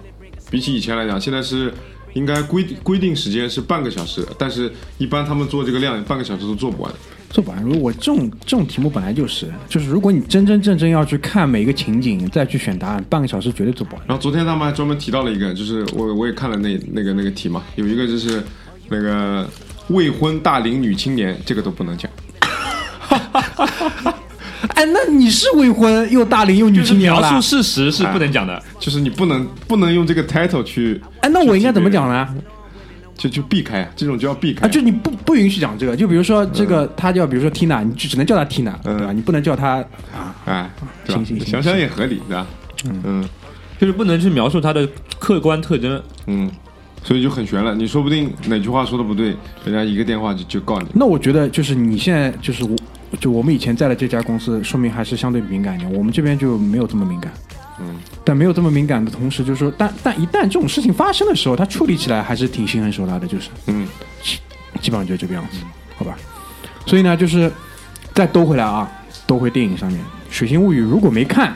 [0.51, 1.73] 比起以前来讲，现在是
[2.15, 6.93] 应该规规定时间是半个小时，但是一般他们做这个量，半个小时都做不完。
[7.31, 7.63] 做不完。
[7.63, 14.05] 如果这种这种题目本来就是，就是如果你真真正正要去看每一个情景，再去选答案，半个小时绝对做不完。
[14.07, 18.43] 然后昨天他们还专门提到了一个，就是我我也看了那那个那个题嘛，有一个就是
[18.91, 19.49] 那个
[19.89, 22.11] 未婚大龄女青年，这个都不能讲。
[24.75, 27.57] 哎，那你是未婚又大龄又女青年了描述？
[27.57, 28.63] 事实是不能讲的。
[28.79, 32.29] 就是你不能不能用这个 title 去，哎，那我应该怎么讲呢？
[33.17, 34.67] 就就避开，这种就要避开。
[34.67, 39.13] 啊，就你不不允许讲这个，就比如说这个，他叫比如说 Tina，你就只能叫他 Tina，嗯对吧？
[39.13, 39.77] 你不能叫他
[40.13, 40.71] 啊，哎，
[41.05, 42.47] 对吧行行行想想也合理，对吧？
[43.05, 43.29] 嗯
[43.79, 46.01] 就是不能去描述他的客观特征。
[46.27, 46.51] 嗯，
[47.03, 47.75] 所以就很悬了。
[47.75, 50.87] 你说不定哪句话说的不对，人家一个电话就就告你。
[50.95, 52.77] 那我觉得就是你现在就是我，
[53.21, 55.93] 就我们以前在的这家公司，说明还是相对敏感一点。
[55.93, 57.33] 我们这边就没有这么敏感。
[57.81, 63.89] 嗯，但没有这么敏感的同时，就是说，但但一旦这种事情发生的时候，他处理起来还是挺心狠手辣的，就是嗯，
[64.81, 65.59] 基本上就这个样子，
[65.97, 66.17] 好吧？
[66.87, 67.51] 所以呢，就是
[68.15, 68.91] 再兜回来啊，
[69.27, 71.55] 兜回电影上面，《水星物语》如果没看，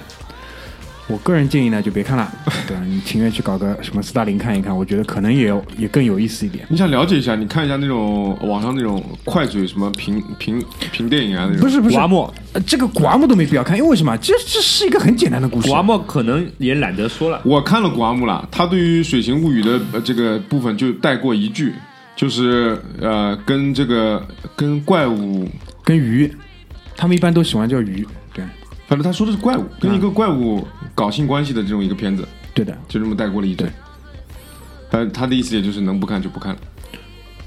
[1.08, 2.30] 我个人建议呢就别看了，
[2.66, 2.82] 对吧？
[2.84, 6.66] 你情愿去搞个什么斯大林看一看，我觉得可能也有也更有意思一点。
[6.68, 11.60] 你想了解一下，你看一下那种网上那种快嘴什么评评评电影啊那种。
[11.60, 14.16] 不是不是古，阿莫，呃这个古阿莫都没必要看，因为为什么？
[14.18, 15.74] 这这是一个很简单的故事古。
[15.74, 17.40] 阿莫可能也懒得说了。
[17.44, 21.72] 我看了古阿木了，他对于《水形物语》的呃这个部分就带过一句，
[22.16, 25.48] 就是呃跟这个跟怪物，
[25.84, 26.28] 跟鱼，
[26.96, 28.06] 他们一般都喜欢叫鱼，对
[28.86, 33.68] 反正他说的是怪物，跟一个怪物搞性关系的这种一个片子，对的就这么带过了一嘴。
[34.90, 36.60] 呃他的意思也就是能不看就不看了。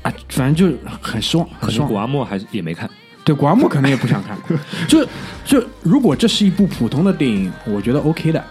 [0.02, 1.89] 啊，反正就很失望，可很失望。
[1.89, 2.89] 能古阿莫还是也没看。
[3.23, 4.38] 对，古阿莫可能也不想看。
[4.88, 5.06] 就
[5.45, 8.43] 就如果这是一部普通的电影，我觉得 OK 的。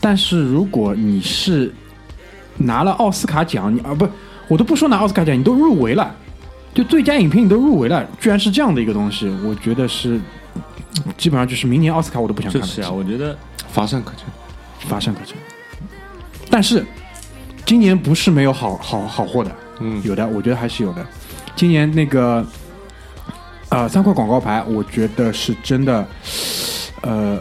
[0.00, 1.72] 但是如果你是
[2.56, 4.08] 拿了奥斯卡奖，你啊不，
[4.48, 6.14] 我都不说拿奥斯卡奖，你都入围了，
[6.72, 10.18] 就最佳影片你都入围了，居然是这样的一个东西，我觉得是
[11.16, 12.66] 基本上就是明年奥斯卡我都不想看了。
[12.66, 13.36] 就是啊，我觉得
[13.68, 14.26] 乏善可陈。
[14.88, 15.36] 乏善可陈。
[16.50, 16.84] 但是
[17.64, 19.50] 今年不是没有好好好货的，
[19.80, 21.06] 嗯有的，我觉得还是有的。
[21.54, 22.44] 今年那个
[23.68, 26.06] 呃三块广告牌，我觉得是真的，
[27.02, 27.40] 呃，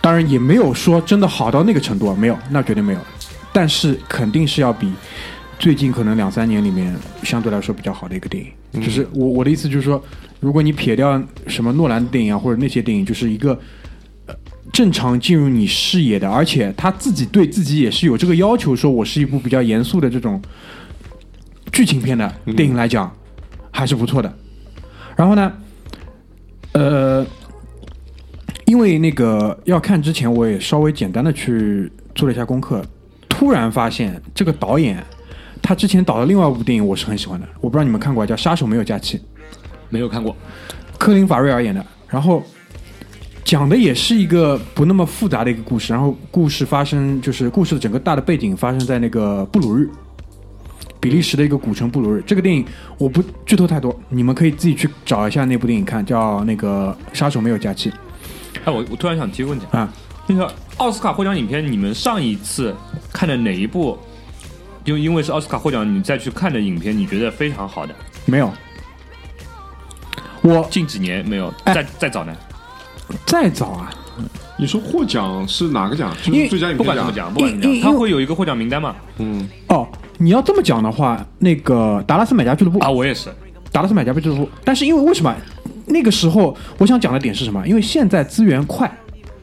[0.00, 2.98] 当然也没有说真的好到那个程度啊，没有，那绝对没有。
[3.52, 4.92] 但是肯定是要比
[5.58, 8.50] 最近可能两三年里面相对来说比较好的一个电影。
[8.72, 10.02] 就是我我的意思就是说，
[10.40, 13.58] 如果你撇掉什么诺兰的电影啊，或者那些电影，就是一个
[14.26, 14.34] 呃
[14.72, 20.40] 正常进入你视野的，而且他自己对自己也是有这个要求，说我是一部比较严肃的这种
[21.72, 23.10] 剧情片的电影来讲，
[23.70, 24.32] 还是不错的。
[25.16, 25.52] 然后呢，
[26.72, 27.26] 呃，
[28.66, 32.84] 因为那个要看之前，我也稍微简单的去做了一下功课，
[33.28, 35.02] 突然发现这个导演
[35.62, 39.18] 他之前导的另外一部电影我是很喜欢的，我不知道你们看过，叫《杀手没有假期》。
[39.90, 40.36] 没有看过。
[40.98, 42.42] 科林·法瑞尔演的，然后
[43.44, 49.88] 讲的也是一个不那么复杂的一个故事，然后故事发生就是故事的整个大的背景发生在那个布鲁日，
[51.00, 52.22] 比利时的一个古城布鲁日。
[52.26, 52.64] 这个电影
[52.98, 57.90] 我不剧透太多，你们可以自己去找一下那部电影看，叫那个《杀手没有假期
[58.64, 59.90] 哎，我我突然想提个问题》，啊。
[60.26, 62.76] 那个奥斯卡获奖影片，你们上一次
[63.10, 63.96] 看的哪一部？
[64.88, 67.94] 就因为是奥斯卡获奖，你再去看的影片，你觉得非常好的？
[68.24, 68.50] 没有，
[70.40, 72.34] 我近几年没有，哎再再早呢？
[73.26, 73.90] 再早啊，
[74.56, 76.14] 你说获奖是哪个奖？
[76.22, 77.12] 就因为是最佳影片奖不管怎么。
[77.12, 78.96] 讲，不管怎么讲，因因他会有一个获奖名单嘛？
[79.18, 83.28] 嗯，哦，你要这么讲的话，那个达拉斯买家俱乐部啊，我也是。
[83.70, 85.34] 达拉斯买家俱乐部，但是因为为什么
[85.86, 87.66] 那个时候我想讲的点是什么？
[87.68, 88.90] 因为现在资源快，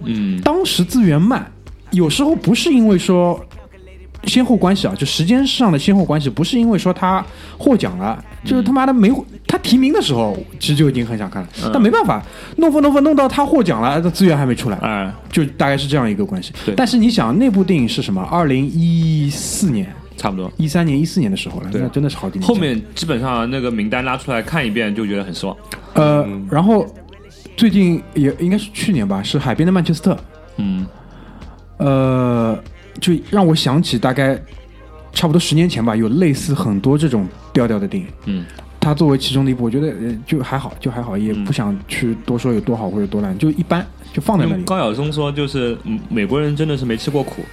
[0.03, 1.51] 嗯，当时资源慢，
[1.91, 3.39] 有时候不是因为说
[4.25, 7.23] 先后关系啊，就时间上的先后关系，不是因为说他
[7.57, 9.11] 获奖了，就是他妈的没
[9.47, 12.23] 他提名的时候，其实就已经很想看了，但没办法，
[12.57, 16.73] 弄分弄分弄到他获奖了，这资源还没出来，哎，就大概是这样一个关系对。
[16.75, 18.21] 但是你想，那部电影是什么？
[18.23, 20.51] 二零一四年、差不多。
[20.57, 22.55] 一三年、一四年的时候了，那真的是好几年前。
[22.55, 25.55] 后面基本上那个名单拉出来看一遍，就觉得很失望。
[25.93, 26.85] 呃，然后
[27.55, 30.17] 最近也应该是去年吧，是海边的曼彻斯特，
[30.57, 30.85] 嗯，
[31.77, 32.57] 呃，
[33.01, 34.39] 就让我想起大概
[35.13, 38.09] 差不多十年前吧，有类似很多这种调调的电影。
[38.25, 38.45] 嗯，
[38.79, 44.63] 它作为其中的一部，我觉得呃就还好，就还好，也不想去多说有多好或者多烂，就一般，就放在那里。
[44.63, 47.43] 高晓松说，就是嗯美国人真的是没吃过苦，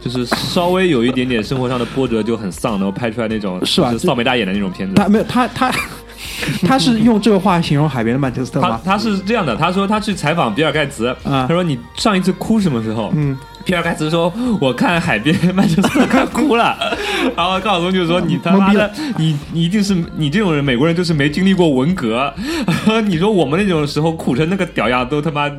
[0.00, 4.94] 就是稍微有一点点生活上的波折就很丧，然后拍出来那种是吧就臊眉大眼的那种片子。
[4.94, 5.72] 他没有他他
[6.66, 8.80] 他是用这个话形容海边的曼彻斯特吗？
[8.84, 13.12] 他他是这样的，他说他去采访比尔盖茨，啊他说你上一次哭什么时候？
[13.14, 16.76] 嗯，比尔盖茨说：“我看海边曼彻斯特看哭了。
[17.36, 22.32] ”然后高晓松就说：“你他妈的，你你一定是你这种人，美国人就是没经历过文革。
[23.06, 25.50] 你说我们那种时候苦成那个屌样，都他妈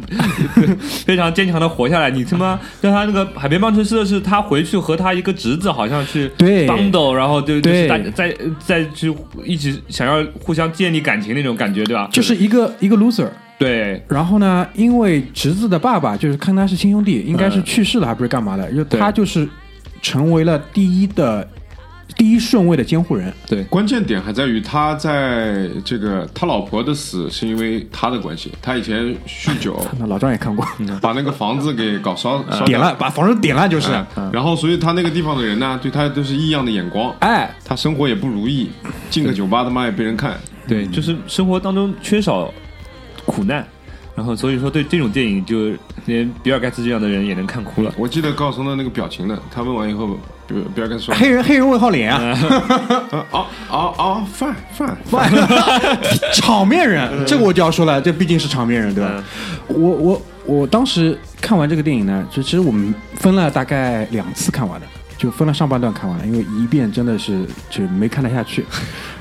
[1.05, 2.09] 非常坚强的活下来。
[2.09, 9.13] 你他妈让他那个海边曼彻斯特是他回去和他一个侄子好像去对 bundle，然后就就对是大再再去
[9.45, 12.09] 一起想要互相建立感情那种感觉，对吧？
[12.11, 13.27] 就是一个一个 loser。
[13.62, 14.04] 对。
[14.08, 19.00] 然后呢，因为侄子的爸爸就是看他是亲兄弟，应该是去世了，还不是干嘛的，就对。
[19.00, 19.47] 他就是
[20.02, 21.47] 成为了第一的
[22.17, 23.32] 第一顺位的监护人。
[23.47, 23.63] 对。
[23.65, 30.65] 关键点还在于他在这个他老婆的死是因为他的关系，他以前酗酒， 那老张也看过，
[31.00, 33.91] 把那个房子给搞烧 点了，把房子点了就是。
[33.91, 38.69] 哎然后所以他那个地方的人呢，对他都是异样的眼光，哎，他生活也不如意，
[39.10, 40.36] 进个酒吧他妈也被人看，
[40.67, 42.52] 对，就是生活当中缺少
[43.25, 43.65] 苦难，
[44.15, 45.71] 然后所以说对这种电影，就
[46.05, 47.93] 连比尔盖茨这样的人也能看哭了。
[47.97, 50.07] 我记得高晓松的那个表情呢，他问完以后，
[50.47, 52.19] 比比尔盖茨说黑人黑人问号脸啊，
[53.31, 55.31] 啊啊啊饭饭
[56.34, 59.23] 场面人，这个我就要说了，这毕竟是场面人，对吧？
[59.67, 68.65] 我我我当时看完这个电影呢，就其实我们分了大概两次看完的，就分了上半段看完了，因为一遍真的是就没看得下去，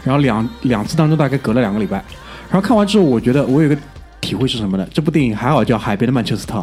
[0.02, 2.02] 然后两两次当中大概隔了两个礼拜，
[2.50, 3.76] 然后看完之后，我觉得我有个
[4.20, 4.86] 体会是什么呢？
[4.92, 6.58] 这部电影还好叫《海边的曼彻斯特》，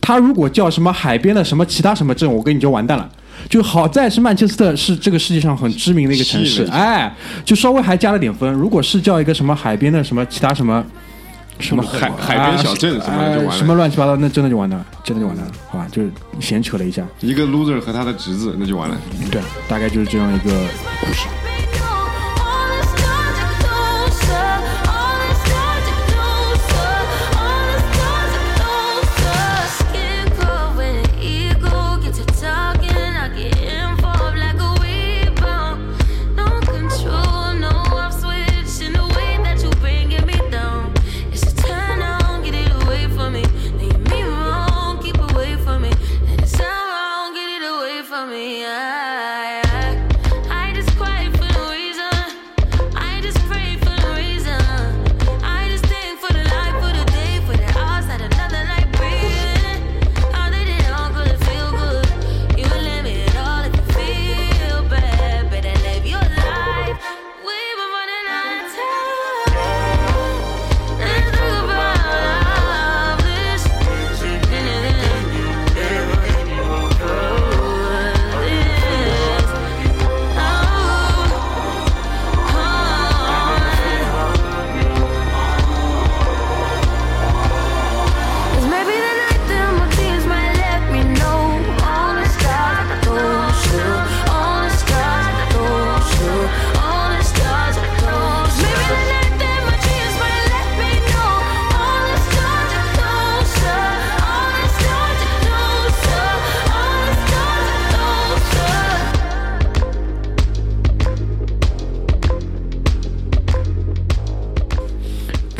[0.00, 3.08] 它如果叫什么海边的什么其他什么镇，我跟你就完蛋了。
[3.48, 7.14] 就好在是曼彻斯特是这个世界上很知名的一个城市，哎，
[7.44, 8.52] 就稍微还加了点分。
[8.52, 10.84] 如果是叫一个什么海边的什么其他什么
[11.60, 15.86] 什么海海边小镇什么的就完什么乱七八糟，那真的就完蛋了，真的就完蛋了，好吧？
[15.92, 16.10] 就是
[16.40, 18.96] 闲扯了一下，一个 loser 和他的侄子，那就完了。
[19.30, 20.50] 对，大概就是这样一个
[21.00, 21.28] 故事。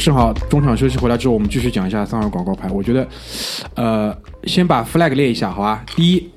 [0.09, 2.66] 正好中场休息回来之后，我们继续讲一下三块广告牌。
[2.71, 3.07] 我觉得，
[3.75, 5.85] 呃，先把 flag 列一下，好吧？
[5.94, 6.31] 第一，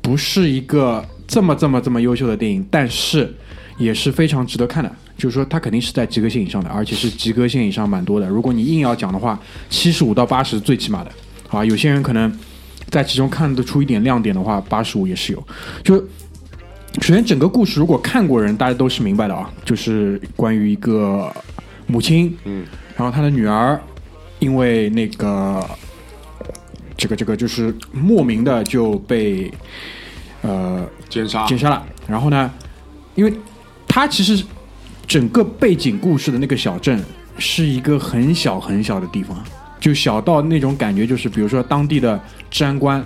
[0.00, 3.30] 不是一个这么这么这么优秀的电影，但是
[3.76, 4.90] 也是非常值得看的。
[5.18, 8.26] 就是说，它肯定是在及格线以上的，而且是及格线以上蛮多的。
[8.26, 11.12] 如果你硬要讲的话，七十五到八十最起码的，
[11.48, 11.64] 好吧？
[11.66, 12.34] 有些人可能
[12.88, 15.46] 在其中看得出一点亮点的话，八十五也是有。
[15.84, 15.96] 就
[17.02, 21.30] 首先整个故事，如果看过人，大家都是明白的啊，就是关于一个
[21.86, 22.64] 母亲，嗯，
[22.96, 23.80] 然后他的女儿
[24.38, 25.64] 因为那个
[26.96, 29.52] 这个这个就是莫名的就被
[30.42, 31.84] 呃奸杀，奸杀了。
[32.06, 32.50] 然后呢，
[33.14, 33.32] 因为
[33.86, 34.44] 他其实
[35.06, 37.02] 整个背景故事的那个小镇
[37.38, 39.42] 是一个很小很小的地方，
[39.80, 43.04] 就小到那种感觉，就是比如说当地的治安官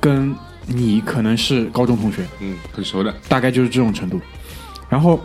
[0.00, 0.34] 跟
[0.66, 4.20] 你可能是高中同学，嗯，很熟的，大概就是这种程度。
[4.88, 5.20] 然后，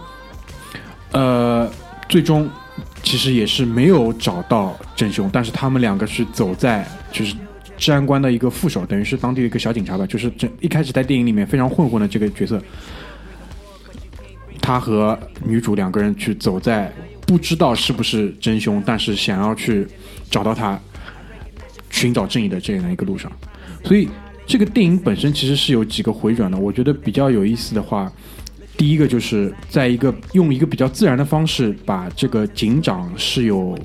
[1.11, 1.69] 呃，
[2.09, 2.49] 最终
[3.03, 7.35] 其实也是没有找到真凶，但是他们两个是走在就是
[7.77, 12.61] 治安官的一个副手，等于是当地的一个小警察吧，就是这一开始在电影里面非常混混的这个角色，
[14.61, 16.91] 他和女主两个人去走在
[17.27, 19.85] 不知道是不是真凶，但是想要去
[20.29, 20.79] 找到他，
[21.89, 23.31] 寻找正义的这样一个路上，
[23.83, 24.07] 所以
[24.47, 26.57] 这个电影本身其实是有几个回转的。
[26.57, 28.11] 我觉得比较有意思的话，
[28.77, 33.77] 第一个就是在一个用一个比较自然的方式，把这个警长是有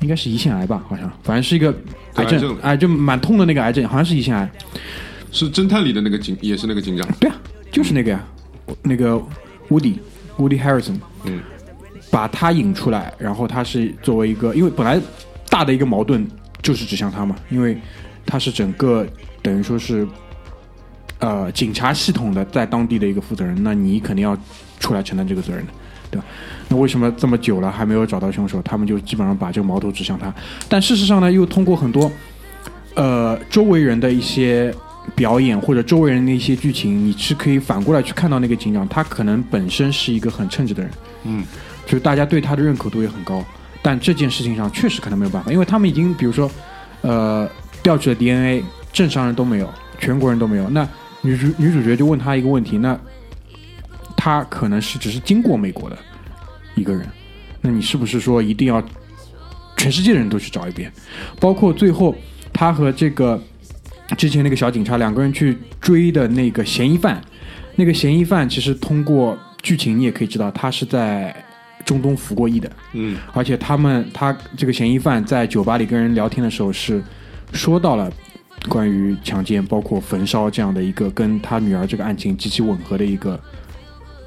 [0.00, 1.68] 应该是胰腺癌吧，好像反正是一个
[2.14, 2.40] 癌症癌症。
[2.40, 4.50] 症，哎，就蛮痛的那个癌症，好像是胰腺癌。
[5.32, 7.36] 是侦探里的那个警，也是那个警长，对啊，
[7.70, 8.24] 就是那个呀，
[8.82, 9.20] 那个
[9.68, 9.98] Woody
[10.38, 11.40] Woody Harrison，嗯，
[12.10, 14.98] 把他引出来，然后他是作为一个，因为本来
[15.50, 16.26] 大的一个矛盾
[16.62, 17.76] 就是指向他嘛，因为
[18.24, 19.06] 他是整个
[19.42, 20.08] 等于说是
[21.18, 24.36] 呃警察系统的在当地的一个负责人，那你肯定要
[24.78, 25.72] 出来承担这个责任的，
[26.10, 26.26] 对吧？
[26.68, 28.60] 那为什么这么久了还没有找到凶手？
[28.62, 30.32] 他们就基本上把这个矛头指向他，
[30.68, 32.10] 但事实上呢，又通过很多
[32.94, 34.74] 呃周围人的一些
[35.14, 40.90] 表演或者周围人的一些剧情，你是可以反过来去看到那个警长，他可能本身是一个很称职的人，
[41.24, 41.44] 嗯，
[41.84, 43.44] 就是大家对他的认可度也很高，
[43.80, 46.50] 但这件事情上确实可能没有办法，因为他们已经比如说
[47.02, 47.48] 呃
[47.82, 50.86] 调取了 DNA，正常人都没有，全国人都没有，那
[51.22, 52.98] 女主女主角就问他一个问题，那
[54.16, 55.98] 他可能是只是经过美国的
[56.74, 57.06] 一个人，
[57.60, 58.82] 那你是不是说一定要
[59.76, 60.92] 全世界的人都去找一遍？
[61.40, 62.14] 包括最后
[62.52, 63.40] 他和这个
[64.16, 67.20] 之前那个小警察两个人去追的那个嫌疑犯，
[67.74, 71.34] 那个嫌疑犯其实通过剧情你也可以知道，他是在
[71.84, 77.02] 中东服过役的，嗯，而且他们他这个嫌疑犯在酒吧里跟人聊天的时候是
[77.52, 78.10] 说到了
[78.68, 83.40] 关于强奸包括焚烧这样的一个跟他女儿这个案情极其吻合的一个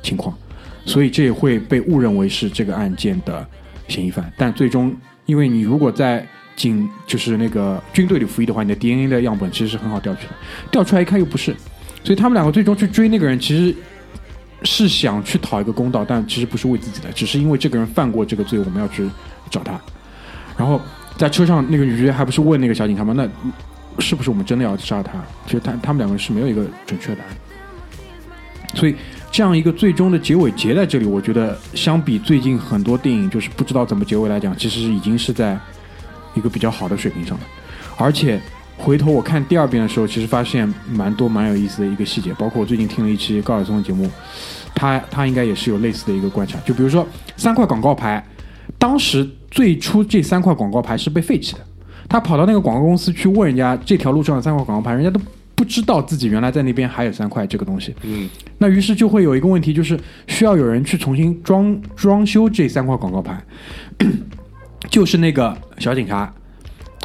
[0.02, 0.36] 情况，
[0.86, 3.46] 所以这也会被误认为是这个案件的
[3.88, 4.32] 嫌疑犯。
[4.38, 6.26] 但最终，因为你如果在
[6.56, 10.34] 警就是那个军队里服役的话，你的 DNA 的样本其实是很好调取的，
[10.72, 11.56] 调出来一看又不是，
[12.04, 13.76] 所以他们两个最终去追那个人，其实
[14.64, 19.10] 是想去讨一个公道，但其实不是为自己的，只是因为这个人犯过这个罪，我们要去
[19.50, 19.80] 找他。
[20.58, 20.82] 然后
[21.18, 23.14] 在车上，那个女主角还不是问那个小警察吗？
[23.16, 23.26] 那
[24.00, 25.14] 是不是我们真的要杀他？
[25.46, 27.30] 其实他他们两个人是没有一个准确答案。
[28.76, 28.96] 所以
[29.32, 35.58] 这样一个最终的结尾结在这里，我觉得相比最近很多电影就是不知道怎么结尾来讲，其实已经是在
[36.36, 37.44] 一个比较好的水平上了。
[37.98, 38.40] 而且
[38.78, 44.10] 回头我看第二遍的时候，其实发现蛮多蛮有意思的一个细节，包括我最近听了一期高晓松的节目，
[44.76, 48.24] 他他应该也是有类似的一个观察，就比如说三块广告牌，
[48.78, 51.60] 当时最初这三块广告牌是被废弃的，
[52.10, 55.22] 他跑到那个广告公司去问人家这条路上的三块广告牌，人家都
[55.56, 59.98] 不知道自己原来在那边还有三块这个东西，嗯，那于是就会有一个问题，就是
[60.28, 63.40] 需要有人去重新装装修这三块广告牌，
[64.90, 66.34] 就是那个小警察。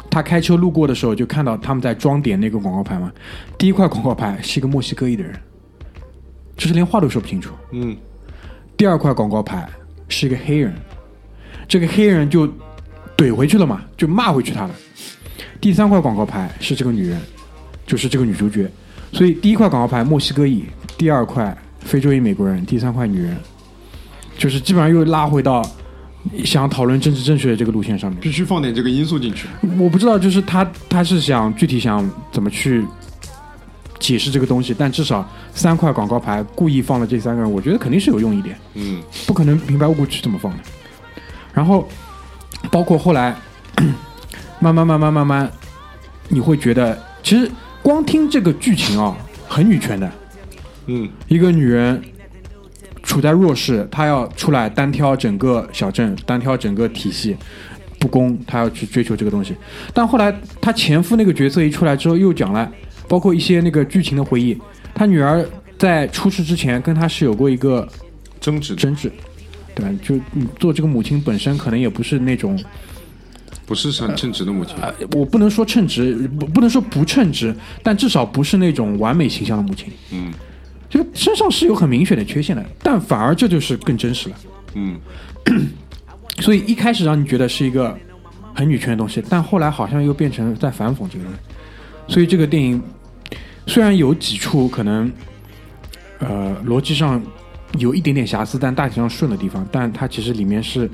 [0.09, 3.11] 他开车路过的时候，就看到他们在装点那个广告牌嘛。
[3.57, 5.33] 第一块广告牌是一个墨西哥裔的人，
[6.55, 7.53] 就是连话都说不清楚。
[7.71, 7.97] 嗯，
[8.77, 9.67] 第二块广告牌
[10.07, 10.73] 是一个黑人，
[11.67, 12.47] 这个黑人就
[13.17, 14.71] 怼回去了嘛，就骂回去他了。
[15.65, 17.19] 第三块广告牌是这个女人，
[17.87, 18.69] 就是这个女主角。
[19.11, 20.63] 所以第一块广告牌墨西哥裔，
[20.95, 23.35] 第二块非洲裔美国人，第三块女人，
[24.37, 25.67] 就是基本上又拉回到
[26.43, 28.19] 想讨论政治正确的这个路线上面。
[28.19, 29.47] 必须放点这个因素进去。
[29.79, 32.85] 我不知道，就是他他是想具体想怎么去
[33.97, 40.59] 解释这个东西，但至少三块广告牌故意放了这三个人，我觉得肯定是有用一点，嗯，不可能平白无故去这么放的。
[41.51, 41.89] 然后
[42.69, 43.35] 包括后来
[44.59, 45.51] 慢慢慢慢慢慢，
[46.29, 47.49] 你会觉得其实
[47.81, 49.15] 光听这个剧情啊，
[49.47, 50.11] 很女权的，
[50.87, 52.01] 嗯，一个女人
[53.03, 57.35] 处在弱势，她要出来单挑整个小镇，单挑整个体系，
[57.99, 59.55] 不公，她要去追求这个东西。
[59.93, 62.71] 但后来她前夫那个角色一出来之后，又讲了，
[63.07, 64.57] 包括一些那个剧情的回忆，
[64.93, 65.45] 她女儿
[65.77, 67.87] 在出事之前跟他是有过一个
[68.39, 69.11] 争执争执，
[69.75, 69.99] 对吧？
[70.01, 72.57] 就你做这个母亲本身可能也不是那种，
[73.65, 74.75] 不是很称职的母亲。
[74.81, 79.91] 呃，我不能说称职，不不能说不称职，但至少不是那种完美形象的母亲。
[80.11, 80.31] 嗯
[80.87, 84.35] 就身上是有很明显的缺陷的，但反而这就是更真实了。
[84.75, 84.97] 嗯，
[86.39, 87.97] 所以一开始让你觉得是一个
[88.53, 92.13] 很女权的东西，但后来好像又变成在反讽这个东西。
[92.13, 92.81] 所以这个电影
[93.65, 95.11] 虽然有几处可能
[96.19, 97.21] 呃逻辑上
[97.79, 100.89] 有一点点瑕疵，但大体上顺的地方，但它其实里面是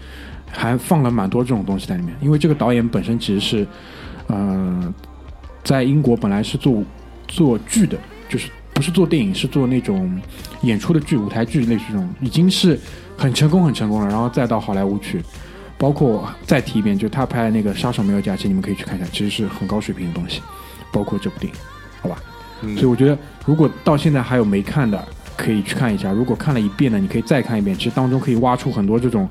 [0.52, 2.16] 还放了蛮多这种东西在里面。
[2.22, 3.68] 因为这个导演本身其实是
[4.28, 4.94] 呃
[5.64, 6.84] 在英国本来是做
[7.28, 7.98] 做剧的，
[8.30, 10.20] 就是不是做电影，是做那种
[10.62, 12.80] 演出的剧、舞台剧类似这种，已经是
[13.18, 15.24] 很成功、很成功了，然后再到好莱坞去。
[15.78, 20.40] 包括再提一遍，就他拍的那个《杀手没有假期》，你们可以去看一下，其实是很高水平的东西。
[20.94, 21.60] 包括这部电影，
[22.02, 22.18] 好吧？
[22.76, 25.08] 所以我觉得，如果到现在还有没看的，
[25.38, 27.78] 可以去看一下；如果看了一遍呢，你可以再看一遍。
[27.78, 29.28] 其实当中可以挖出很多这种，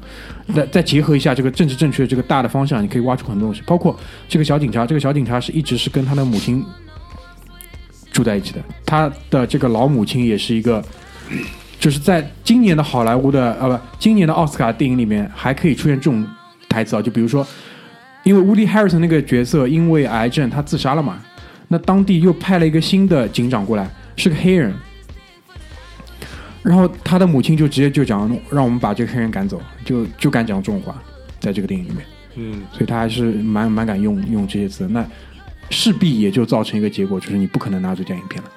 [0.55, 3.63] 再再结合一下这个政治正确的这个大的方向，你可以挖出很多东西。
[3.67, 3.99] 包括
[4.29, 6.65] 这个小警察，这个小警察是一直是跟他的母亲
[8.13, 10.83] 住在一起的，他的这个老母亲也是一个。
[11.79, 16.27] 就是在今年的好莱坞的呃不，今年的奥斯卡电影里面还可以出现这种
[16.69, 17.47] 台词啊，就比如说，
[18.23, 21.19] 因为 Woody Harrison 那个角色因为癌症他自杀了嘛，
[21.69, 24.75] 那当地又派了一个新的警长过来，是个黑人，
[26.63, 30.95] 然后他的母亲就直接就讲让我们把这个黑人赶走，就就敢讲这种话，
[31.41, 32.05] 在这个电影里面，
[32.37, 32.63] 嗯。
[32.73, 35.07] 所以他还是蛮蛮敢用用这些词，那
[35.71, 38.51] 势必也就造成一个结果，就是你不可能拿最佳影片了。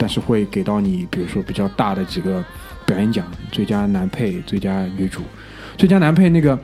[0.00, 2.44] 但是会给到你，比如说比较大的几个
[2.86, 5.22] 表演奖，最佳男配、最佳女主、
[5.76, 6.56] 最佳男配那个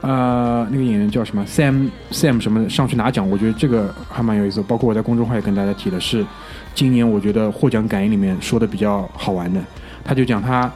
[0.00, 2.62] 呃那个演员叫什么？Sam Sam 什么？
[2.62, 4.62] 的上去拿奖，我觉得这个还蛮有意思。
[4.62, 6.24] 包括我在公众号也跟大家提的是，
[6.72, 9.60] 今年我觉得获奖感言里面说的比较好玩的，
[10.08, 10.72] 他就讲他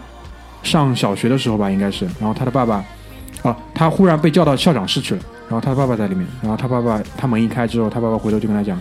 [0.62, 2.84] 上小学的时候吧，应该是，然后他的爸爸
[3.42, 8.78] 啊，他忽然被叫到校长室去了，然后他的爸爸在里面，然后他爸爸他门一开之后，他爸爸回头就跟他讲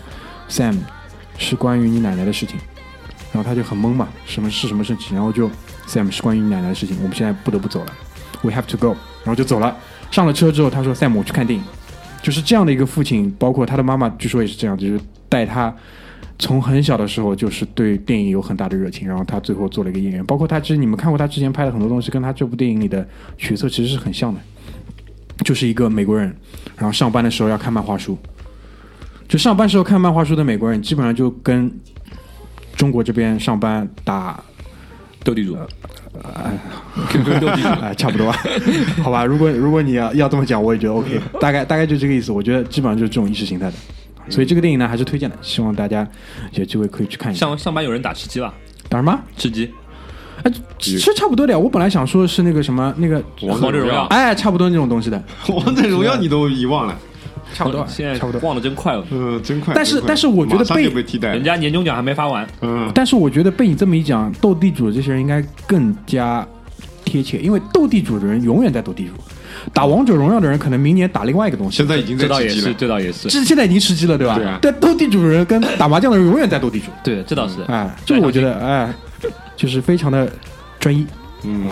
[0.49, 0.77] ，Sam
[1.37, 2.57] 是关于你奶奶的事情。
[3.33, 5.15] 然后他就很懵嘛，什么是什么事情？
[5.15, 5.49] 然后就
[5.87, 7.93] Sam 是关于你奶奶的事情，我们现在不得不走了
[8.41, 8.89] ，We have to go，
[9.23, 9.73] 然后就走了。
[10.11, 11.63] 上了车之后，他说 Sam 我去看电影，
[12.21, 14.99] 就是这样的一个父亲，包括他的妈妈，据说也是这样，就是
[15.29, 15.73] 带他
[16.39, 20.25] 从很小的时候就是对电影有很大的热情，然后他最后做了一个演员。
[20.25, 23.07] 包括他其实你们看过他之前拍的很多东西，跟他这部电影里的
[23.37, 24.39] 角色其实是很像的，
[25.43, 26.35] 就是一个美国人，
[26.77, 28.17] 然后上班的时候要看漫画书，
[29.27, 31.71] 就上班时候看漫画书的美国人，基本上就跟
[32.75, 34.43] 中国这边上班打
[35.23, 35.55] 斗地主
[37.09, 38.31] ，QQ 斗地主，啊、 差不多，
[39.03, 39.23] 好吧。
[39.23, 42.31] 如果如果你要要这么讲，我也觉得 OK，大概大概就这个意思。
[42.31, 43.73] 我觉得基本上就是这种意识形态的，
[44.31, 46.07] 所以这个电影呢还是推荐的，希望大家
[46.53, 47.45] 有机会可以去看一下。
[47.45, 48.53] 上上班有人打吃鸡吧？
[48.89, 49.19] 打什么？
[49.37, 49.69] 吃鸡，
[50.43, 51.59] 哎，其实差不多的呀。
[51.59, 56.97] 我本来想说是那个什么那个，王王者荣耀哎，差不多那种东西的， 王者荣耀你都遗忘了，
[57.53, 58.41] 差不多，现在差不多。
[58.41, 59.05] 忘的真快了。
[59.11, 59.73] 嗯，真快。
[59.73, 66.45] 但是但是我觉得被被替代人，家年终奖还没发完，嗯，但是我觉得被你这么一讲，斗地主的这些人应该更加
[67.05, 69.13] 贴切，因为斗地主的人永远在斗地主，
[69.73, 71.77] 打王者荣耀的人可能明年打另外一个东西。
[71.77, 72.75] 现在已经在这倒也是，吃鸡了。
[72.77, 74.35] 这倒也是，这现在已经吃鸡了，对吧？
[74.35, 76.87] 对啊但斗地主的人跟打麻将的人永远在斗地主。
[77.03, 77.61] 对，这倒是。
[77.63, 78.93] 哎，这个我觉得，哎，
[79.55, 80.31] 就是非常的
[80.79, 81.05] 专一。
[81.43, 81.67] 嗯，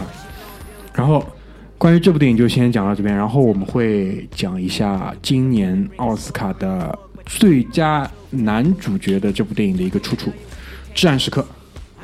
[0.93, 1.25] 然后，
[1.77, 10.29] 关于这部电影就先讲到这边，然后我们会讲一下今年奥斯卡的最佳男主角的这部电影的一个出处，
[10.93, 11.41] 《至暗时刻》，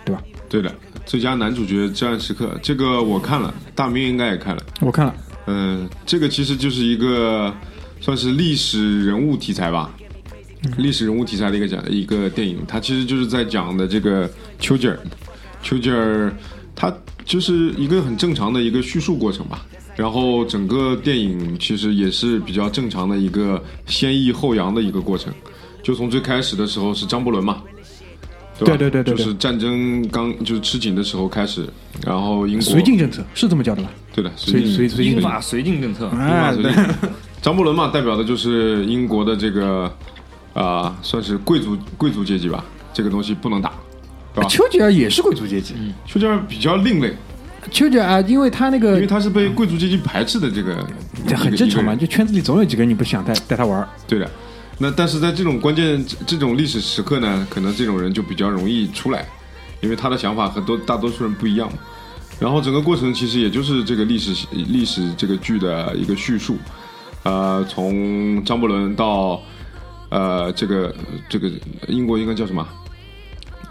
[0.05, 0.21] 对吧？
[0.47, 0.71] 对的，
[1.05, 4.61] 最佳男主角《至暗时刻》这个我看了，大明应该也看了。
[4.79, 5.13] 我看了，
[5.47, 7.53] 嗯，这个其实就是一个
[8.01, 9.93] 算是历史人物题材吧，
[10.77, 14.29] 历史人物题材的一个讲一个电影，它其实就是在讲的这个
[14.59, 14.99] 丘吉尔，
[15.61, 16.35] 丘吉尔
[16.75, 16.93] 他
[17.23, 19.65] 就是一个很正常的一个叙述过程吧。
[19.95, 25.33] 然后整个电影其实也是比较正常的一个先抑后扬的一个过程，
[25.81, 27.63] 就从最开始的时候是张伯伦嘛，
[28.57, 28.77] 对吧？
[28.77, 31.67] 对对对就是战争刚就是吃紧的时候开始，
[32.05, 33.89] 然后英国绥靖政策是这么叫的吧？
[34.13, 36.71] 对的，绥绥绥靖英法绥靖政策，哎，对，
[37.41, 39.93] 张伯伦嘛，代表的就是英国的这个
[40.53, 42.63] 啊、算是贵族贵族阶级吧。
[42.93, 43.73] 这个东西不能打，
[44.33, 44.47] 对吧？
[44.47, 45.75] 丘吉尔也是贵族阶级，
[46.07, 47.13] 丘吉尔比较另类，
[47.69, 50.87] 丘吉尔啊，因为他那个因为他是被贵族阶级排斥的这个，
[51.27, 53.89] 这很正常嘛，就圈子里总有几个人你不想带带他玩儿。
[54.07, 54.31] 对的。
[54.77, 59.25] 那但是在这种关键这这种历史时刻呢，可能这种人就比较容易出来，
[59.81, 61.79] 因为他的想法和多大多数人不一样嘛。
[62.39, 66.57] 然后整个过程其实也就是这个历史历史这个剧的一个叙述。
[67.23, 69.41] 呃，从张伯伦到
[70.09, 70.93] 呃这个
[71.27, 71.49] 这个
[71.87, 72.67] 英国应该叫什么？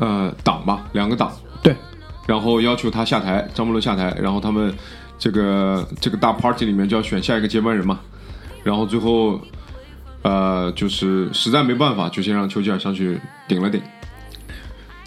[0.00, 1.32] 呃，党吧，两个党，
[1.62, 1.76] 对，
[2.26, 4.74] 然后要求他下台，张伯伦下台，然后他们
[5.20, 8.00] 这个这个大 party 里面就要选下一个接班人嘛，
[8.64, 9.40] 然后最后
[10.24, 13.80] 呃就是实在没办法，就先让丘吉尔上去顶了顶。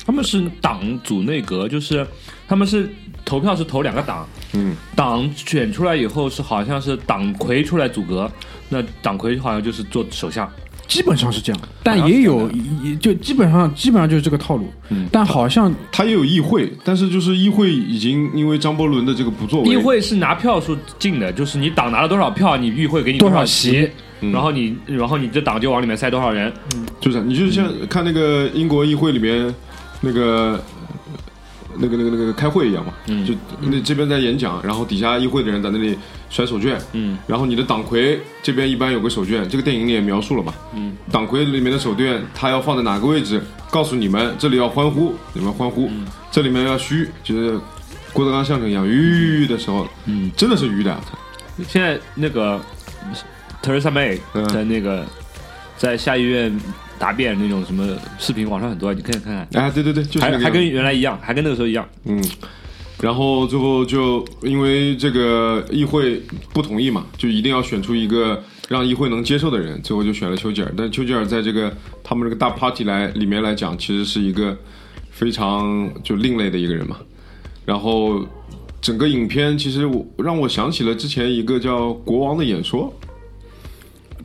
[0.05, 2.07] 他们是党组内阁，就是
[2.47, 2.89] 他们是
[3.25, 8.31] 投票是投两个党，嗯，党选出来以后是好像是党魁出来组阁，
[8.69, 10.49] 那党魁好像就是做首相。
[10.87, 12.49] 基本上是这样，但也有
[12.81, 14.71] 也就基本上基本上就是这个套路。
[14.87, 23.89] 嗯但好像他也有议会，但是就是议会已经因为张伯伦的这个不作为，议会是拿票数进的，就是你党拿了多少票，你议会给你多少少席，
[24.21, 24.31] 嗯。
[24.31, 26.51] 然后你然后你这党就往里面塞多少人。
[26.75, 26.85] 嗯。
[26.99, 29.53] 就是你就像看那个英国议会里面
[30.01, 30.63] 那个
[31.79, 33.25] 那个那个那个开会一样嘛，嗯。
[33.25, 35.97] 就那这边在演讲，然后底下议会的人在那里
[36.29, 43.41] 甩手绢，嗯，然后你的党魁这边一般有个手绢，这个电影里也描述了嘛，嗯，党魁里面的手绢他要放在哪个位置，
[43.71, 46.05] 告诉你们这里要欢呼，你们欢呼，嗯。
[46.29, 47.57] 这里面要嘘，就是
[48.13, 50.95] 郭德纲相声一样，吁的时候，嗯，真的是吁的，
[51.67, 52.59] 现在那个
[53.67, 55.05] Theresa May 嗯在那个
[55.77, 56.57] 在下议院
[56.97, 57.85] 答辩那种什么
[58.17, 61.87] 视频，网上很多，你可以看看，哎，对对对，就还还跟原来一样，还跟那个时候一样。
[62.05, 62.23] 嗯，
[63.01, 66.19] 然后最后就因为这个议会
[66.53, 70.73] 不同意嘛，就一定要选出一个让议会能接受的人，最后就选了丘吉尔。
[70.75, 71.71] 但丘吉尔在这个
[72.03, 74.57] 他们这个大 party 来里面来讲，其实是一个
[75.11, 76.97] 非常就另类的一个人嘛。
[77.63, 78.25] 然后
[78.81, 82.91] 整个影片其实我让我想起了之前一个叫《国王的演说》，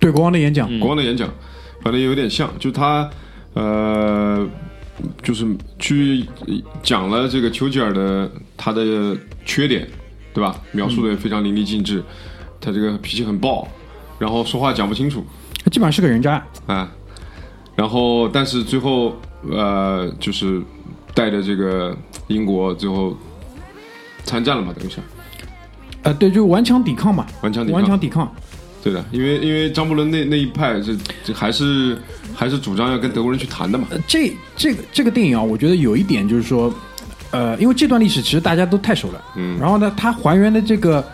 [0.03, 1.33] 对国王的演讲，国王的演讲，
[1.81, 3.09] 反正有点像，就他
[3.55, 4.45] 呃，
[5.23, 5.47] 就是
[5.79, 6.27] 去
[6.83, 9.89] 讲了这个丘吉尔的他的缺点，
[10.35, 10.61] 对吧？
[10.73, 12.03] 描述的也非常淋漓尽致，
[12.61, 13.69] 他这个脾气很暴，
[14.19, 15.25] 然后说话讲不清楚
[15.65, 16.45] 他基本上是个人渣。
[16.67, 16.91] 啊，
[17.77, 19.17] 然后但是最后
[19.49, 20.61] 呃，就是
[21.15, 21.97] 带着这个
[22.27, 23.17] 英国最后
[24.25, 24.99] 参战了嘛，等于是
[26.03, 28.35] 呃，对，就顽强抵抗嘛，顽强抵抗顽强抵抗。
[28.83, 31.97] 对的，因为因为张伯伦那那一派是这还是
[32.35, 36.75] 还是主张要跟德国人去谈的嘛，呃，这这个这个电影啊，我觉得有一点就是说，
[37.31, 41.05] 呃，因为这段历史其实大家都太熟了，嗯然后呢，它还原的这个，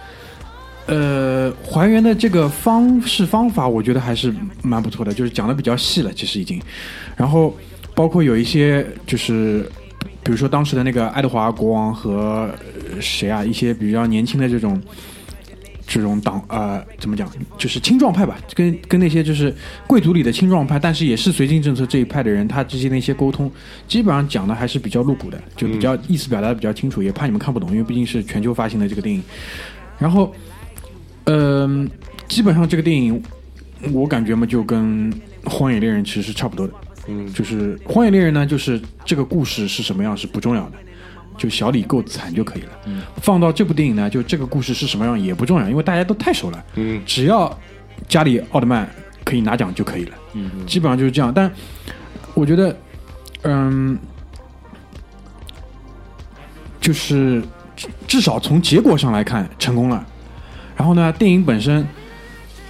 [0.87, 6.61] 呃，还原的这个方式方法，我觉得还是蛮不错的，就是讲的比较细了，其实已经，
[7.16, 7.55] 然后
[7.95, 9.71] 包括有一些就是。
[10.21, 12.51] 比如说当时的那个爱德华国王和
[12.93, 14.79] 呃谁啊，一些比较年轻的这种
[15.89, 17.26] 这种党呃怎么讲，
[17.57, 19.53] 就是青壮派吧，跟跟那些就是
[19.86, 23.51] 贵族里的青壮派，但是也是绥靖政策这一派的人，他之间的一些沟通，
[23.89, 29.22] 基本上讲的还是比较露骨的，就比较意思表达的比较清楚，也怕你们看不懂，因为毕竟是全球发行的这个电影。
[29.99, 30.32] 然后，
[31.24, 31.91] 嗯、
[32.28, 33.20] 基本上这个电影
[33.93, 35.11] 我感觉嘛，就跟
[35.49, 36.74] 《荒野猎人》其实是差不多的。
[37.09, 40.72] 嗯就是《荒野猎人》呢，就是这个故事是什么样是不重要的，
[41.39, 42.70] 就小李够惨就可以了。
[42.84, 46.64] 嗯，放到这部电影呢，就这个故事是什么样也不重要，因为大家都太熟了。
[46.74, 47.59] 嗯只要
[48.07, 48.86] 家里奥特曼
[49.24, 50.14] 可以拿奖就可以了。
[50.34, 51.32] 嗯，基本上就是这样。
[51.32, 51.51] 但
[52.34, 52.76] 我觉得，
[53.43, 53.99] 嗯，
[56.80, 57.43] 就是
[57.76, 60.05] 至至少从结果上来看成功了。
[60.76, 61.86] 然后呢，电影本身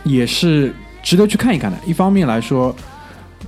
[0.05, 1.79] 也是值得去看一看的。
[1.87, 2.75] 一方面来说，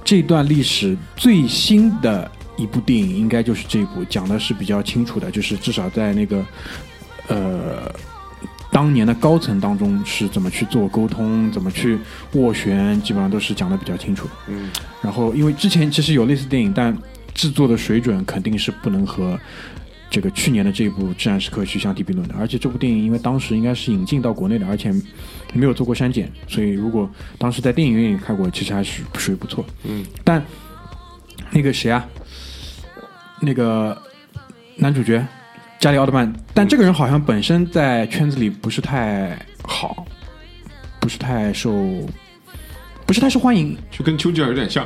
[0.04, 2.30] 这段历史最新的
[2.60, 6.44] 一部电影应该就是这一部，讲的是比较清楚的，就是至少在那个
[7.28, 7.92] 呃
[8.70, 11.98] 当年的高层当中是怎么去做沟通，怎么去
[12.34, 14.28] 斡旋，基本上都是讲的比较清楚。
[14.48, 14.68] 嗯
[15.02, 16.96] 然后，因为之前其实有类似电影，但
[17.34, 19.38] 制作的水准肯定是不能和
[20.10, 22.34] 这个去年的这部《至暗时刻》去相提并论的。
[22.38, 24.92] 而且这部电影因为当时应该是引进到国内的，而且
[25.54, 27.08] 没有做过删减，所以如果
[27.38, 29.64] 当时在电影院里看过，其实还是属于不错。
[29.84, 30.44] 嗯，但
[31.50, 32.06] 那个谁啊，
[33.40, 33.96] 那个
[34.76, 35.26] 男主角
[35.78, 40.06] 加里奥特曼，但这个人好像本身在圈子里不是太好，
[41.00, 41.72] 不是太受，
[43.06, 43.76] 不是太受欢迎。
[43.90, 44.84] 就跟丘吉尔有点像，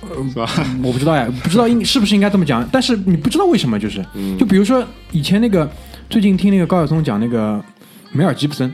[0.00, 0.48] 是吧？
[0.82, 4.38] 我不知道呀，不知道应 是不是应该这么讲，但是你不知道为什么，就是，嗯。
[4.38, 5.68] 就比如说以前那个，
[6.08, 7.62] 最近听那个高晓松讲那个
[8.12, 8.72] 梅尔吉普森，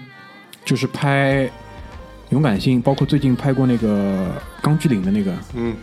[0.64, 1.46] 就是拍
[2.30, 4.28] 《勇敢心》，包括最近拍过那个
[4.62, 5.74] 《钢锯岭》的那个嗯。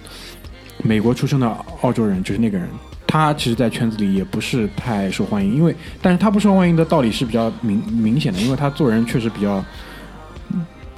[0.83, 1.47] 美国出生的
[1.81, 2.69] 澳洲人，就是那个人，
[3.07, 9.63] 他其实，在圈子里也不是太受欢迎，因为，但是他不受欢迎的道理是比较明明显的，因为他做人确实比较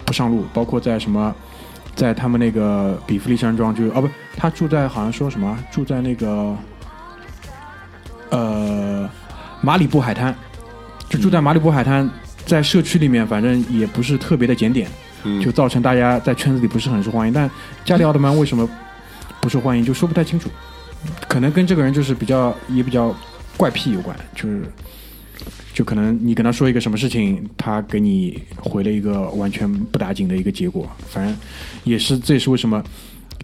[0.03, 1.33] 不上路，包括在什么，
[1.95, 6.55] 在他们那个比弗利山庄，就是哦不，他住在好像说什么，住在那个
[8.31, 9.09] 呃
[9.61, 10.35] 马里布海滩，
[11.07, 12.09] 就住在马里布海滩，
[12.45, 14.89] 在社区里面，反正也不是特别的检点。
[15.25, 17.33] 嗯就造成大家在圈子里不是很受欢迎。
[17.33, 17.51] 但
[17.83, 18.65] 加里奥特曼为什么
[19.41, 20.49] 不受欢迎，就说不太清楚，
[21.27, 23.15] 可能跟这个人就是比较也比较
[23.57, 24.63] 怪癖有关，就是。
[25.71, 31.33] 就可能你跟他说一个什么事情，他给你回了一个完全不打紧的一个结果，反正
[31.85, 32.83] 也是这也是为什么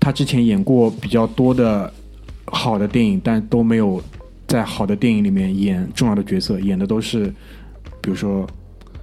[0.02, 1.94] 他之前演过比较多的
[2.48, 4.04] 好的电影，但都没有
[4.48, 7.28] 在好的电影里面演重要的角色，演的都是
[8.02, 8.46] 比如说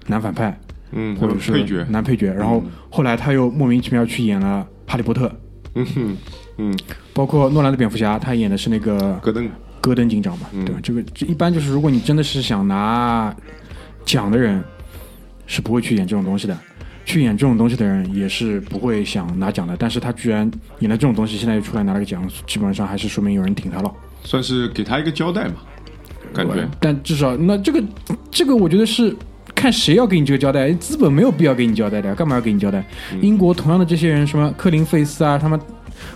[0.09, 0.55] 男反派
[0.91, 5.27] 嗯，或者是配角，男配角，然后后来他又莫名其妙去演了《哈利波特》，
[5.75, 6.17] 嗯哼，
[6.59, 6.77] 嗯，
[7.13, 9.49] 包括诺兰的蝙蝠侠，他演的是那个戈登，
[9.81, 10.81] 戈登警长嘛，嗯对吧？
[10.83, 13.35] 这个这一般就是，如果你真的是想拿
[14.05, 14.63] 奖的人，
[15.47, 16.59] 是不会去演这种东西的。
[17.05, 20.49] 去演这种东西的人也是不会想拿奖的，但是他居然
[20.79, 23.93] 演了这种东西，现在又出来拿了个奖，基本上还是说明有人挺他了。
[24.23, 25.55] 算是给他一个交代嘛，
[26.33, 26.65] 感觉。
[26.79, 27.83] 但至少那这个
[28.31, 29.13] 这个，我觉得是
[29.53, 32.85] 看谁要给你这个交代，资本没有必要给你交代的，干嘛要给你交代？
[33.21, 35.59] 英国同样的这些人，什么科林费斯啊，他们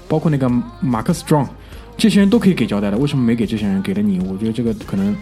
[0.08, 1.48] 包括那个马克斯·壮，
[1.96, 4.20] 这些人都可以给交代的，为什么没给这些人，给了你？
[4.20, 5.14] 我觉得这个可能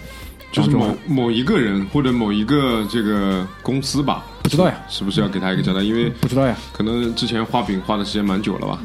[0.53, 5.83] 就是某某一个人或者某一个这个公司吧，不知道呀，是不是要给他一个交代？
[5.83, 8.79] 因为不知道呀，可能之前画饼画的时间蛮久了吧。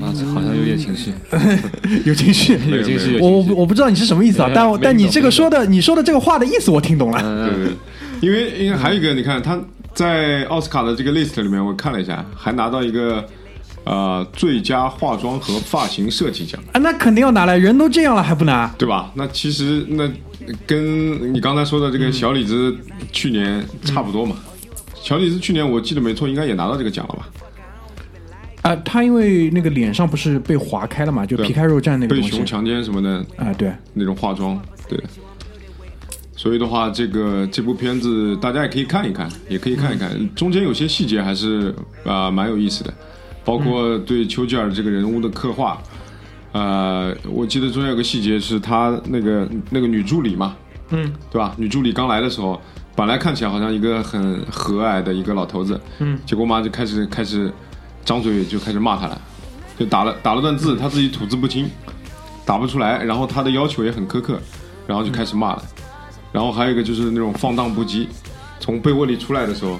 [0.00, 1.12] 啊，好像有点情绪，
[2.04, 2.58] 有情绪。
[2.70, 3.54] 有情绪，我我。
[3.56, 7.20] 我不知道你是什么意思啊，但我但你这个说的，你说的这个话的意思我听懂了。
[7.22, 7.76] 嗯对对，
[8.20, 9.58] 因为因为还有一个，你看他
[9.92, 13.26] 在奥斯卡的这个 list 里面，我看了一下，还拿到一个
[13.84, 18.68] 呃最佳化妆和发型设计奖，啊，那肯定要拿来，人都这样了还不拿？
[18.78, 19.10] 对吧？
[19.14, 20.10] 那其实那
[20.66, 22.76] 跟你刚才说的这个小李子
[23.12, 24.36] 去年差不多嘛。
[25.02, 27.28] 小李子去年我记得没错，应该也拿到这个奖了吧？
[28.62, 35.02] 啊，他因为那个脸上不是被划开了嘛，就皮开肉绽那个东西被熊强奸什么的啊，对，那种化妆，对。
[36.36, 41.74] 所以的话，这个这部片子大家也可以看一看，也可以看一看，中间有些细节还是
[42.04, 42.92] 啊、蛮有意思的，
[43.44, 45.80] 包括对丘吉尔这个人物的刻画。
[46.52, 50.56] 呃，我记得中间有个细节是他那个那个女助理嘛，
[50.88, 51.54] 嗯，对吧？
[51.56, 52.60] 女助理刚来的时候，
[52.96, 57.52] 本来看起来好像一个很和蔼的一个老头子，嗯，结果妈就开始开始
[58.04, 59.20] 张嘴就开始骂他了，
[59.78, 61.70] 就打了打了段字，他自己吐字不清，
[62.44, 64.40] 打不出来，然后他的要求也很苛刻，
[64.88, 65.62] 然后就开始骂了，
[66.32, 68.08] 然后还有一个就是那种放荡不羁，
[68.58, 69.78] 从被窝里出来的时候，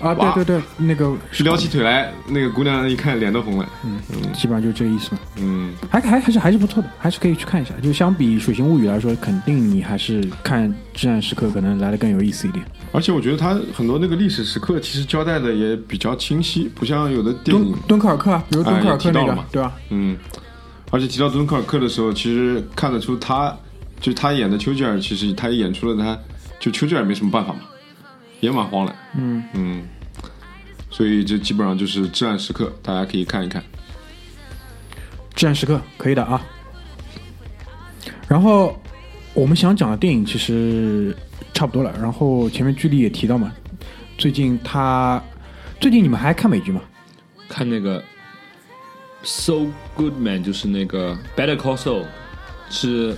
[0.00, 3.98] 啊，对对对，那个撩起腿来，那个姑娘一看脸都红了，嗯
[4.32, 7.74] 基本上就这个意思嘛，嗯，还还还是还是不错的，还是可以去看一下。
[7.82, 12.64] 就相比《水形物语》来说，肯定你还是看《至暗时刻》可能来的更有意思一点。
[12.92, 19.72] 而且我觉得他很多那个历史时刻其实交代的也比较清晰，不像有的电敦影，敦刻尔克啊，比如敦刻尔克那个对吧？
[19.90, 20.16] 嗯，
[20.90, 23.54] 而且提到敦刻尔克的时候，其实看得出他，
[24.00, 26.16] 就他演的丘吉尔，其实他也演出了他，
[26.60, 27.60] 就丘吉尔没什么办法嘛，
[28.40, 29.88] 也蛮慌的，嗯嗯，
[30.90, 33.62] 所以这基本上就是至暗时刻，大家可以看一看。
[35.34, 36.44] 至暗时刻可以的啊。
[38.26, 38.80] 然后
[39.34, 41.16] 我们想讲的电影其实
[41.54, 41.92] 差不多了。
[41.98, 43.52] 然后前面剧里也提到嘛，
[44.16, 45.22] 最近他
[45.80, 46.80] 最近你们还看美剧吗？
[47.48, 48.00] 看那个
[49.22, 52.02] 《So Good Man》，就是那个《Better Call Saul》，
[52.68, 53.16] 是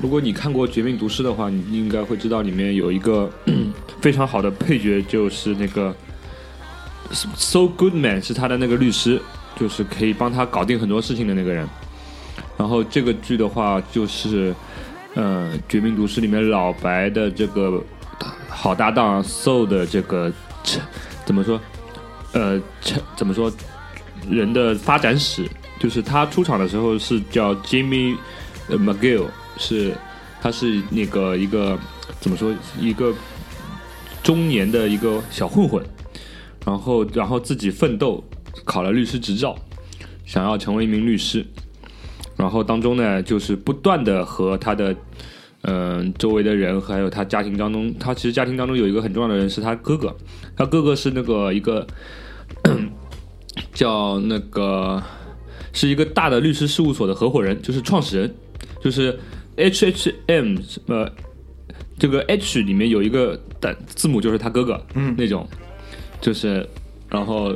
[0.00, 3.30] 如果你看过《绝命毒师》的话，你应该会知道里面有一个
[4.00, 5.94] 非常好的配角，就是那个
[7.12, 9.20] So Good Man 是他的那个律师，
[9.58, 11.68] 就是可以帮他搞定很多事情的那个人。
[12.56, 14.54] 然后这个剧的话，就是
[15.14, 17.82] 呃，《绝命毒师》里面老白的这个
[18.48, 20.32] 好搭档 Soul 的这个
[21.26, 21.60] 怎么说？
[22.32, 22.60] 呃，
[23.16, 23.52] 怎么说？
[24.28, 25.48] 人的发展史，
[25.78, 28.14] 就是他出场的时候是叫 Jimmy
[28.68, 29.26] McGill，
[29.60, 29.94] 是
[30.40, 31.78] 他是那个一个
[32.18, 33.14] 怎么说一个
[34.24, 35.84] 中年的一个小混混，
[36.66, 38.24] 然后然后自己奋斗
[38.64, 39.54] 考了律师执照，
[40.26, 41.46] 想要成为一名律师，
[42.36, 44.96] 然后当中呢就是不断的和他的
[45.62, 50.16] 嗯、周围的人还有他家庭当中，他其实家庭当中有一个很重要的人是他哥哥，
[50.56, 51.86] 他哥哥是那个一个。
[53.72, 55.02] 叫那个
[55.72, 58.34] 是一个大的律师事务所的合伙人，就是创始人，
[58.82, 59.18] 就是
[59.60, 60.56] H H M
[60.86, 61.10] 呃，
[61.98, 65.46] 这个 H 里面有一个的字母就是他哥哥，嗯，那种，
[66.20, 66.68] 就是
[67.08, 67.54] 然后，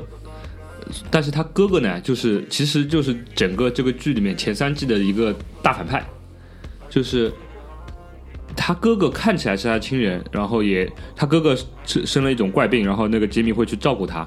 [1.11, 6.05] 但是他哥哥呢，就是其实就是整个这个剧里面前三季的一个大反派，
[6.89, 7.33] 就是。
[8.57, 14.27] 他哥哥看起来是他亲人，然后也他哥哥生生了一种怪病，然后那个杰米会去照顾他，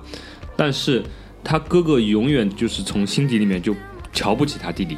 [0.57, 1.01] 但是
[1.45, 3.73] 他哥哥永远就是从心底里面就
[4.11, 4.97] 瞧不起他弟弟，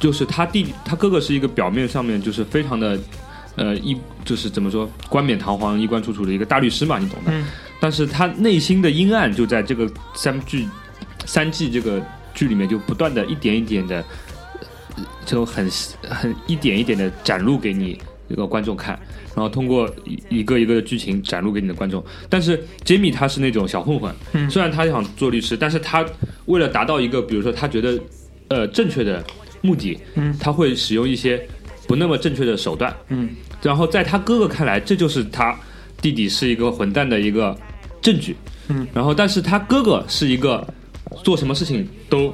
[0.00, 2.98] 就是他弟弟，他哥哥是一个表面上面就是非常的，
[3.54, 7.32] 呃，一就是怎么说冠冕堂皇、衣冠楚楚的一个大律师嘛，你懂的。
[7.78, 10.66] 但是他内心的阴暗就在这个三剧
[11.26, 12.02] 三季这个
[12.34, 14.04] 剧里面就不断的一点一点的，
[14.96, 15.70] 呃这种很
[16.08, 18.98] 很一点一点的展露给你这个观众看，
[19.34, 22.02] 然后通过一一个一个的剧情展露给你的观众。
[22.28, 26.04] 但是杰米他是那种小混混，虽然他想做律师，但是他
[26.46, 28.00] 为了达到一个比如说他觉得
[28.48, 29.24] 呃正确的
[29.60, 30.36] 目的，嗯。
[30.40, 31.40] 他会使用一些
[31.86, 33.30] 不那么正确的手段，嗯，
[33.62, 35.58] 然后在他哥哥看来，这就是他
[36.00, 37.56] 弟弟是一个混蛋的一个
[38.00, 38.36] 证据，
[38.68, 40.66] 嗯，然后但是他哥哥是一个
[41.24, 42.32] 做什么事情都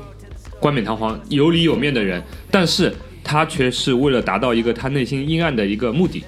[0.61, 6.23] 冠冕堂皇、有理有面的人，但是他却是为了达到一个他内心阴暗的一个目的，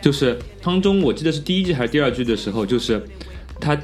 [0.00, 3.02] 就是当中我记得是第一季还是第二季的时候，就是
[3.58, 3.76] 他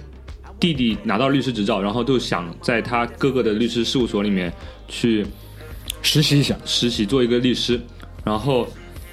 [0.61, 4.53] 弟弟拿到律师执照，然后就想在他哥哥的律师事务所里面
[4.89, 5.27] 去
[6.05, 7.81] 实习一下，实习做一个律师，
[8.23, 8.69] 然后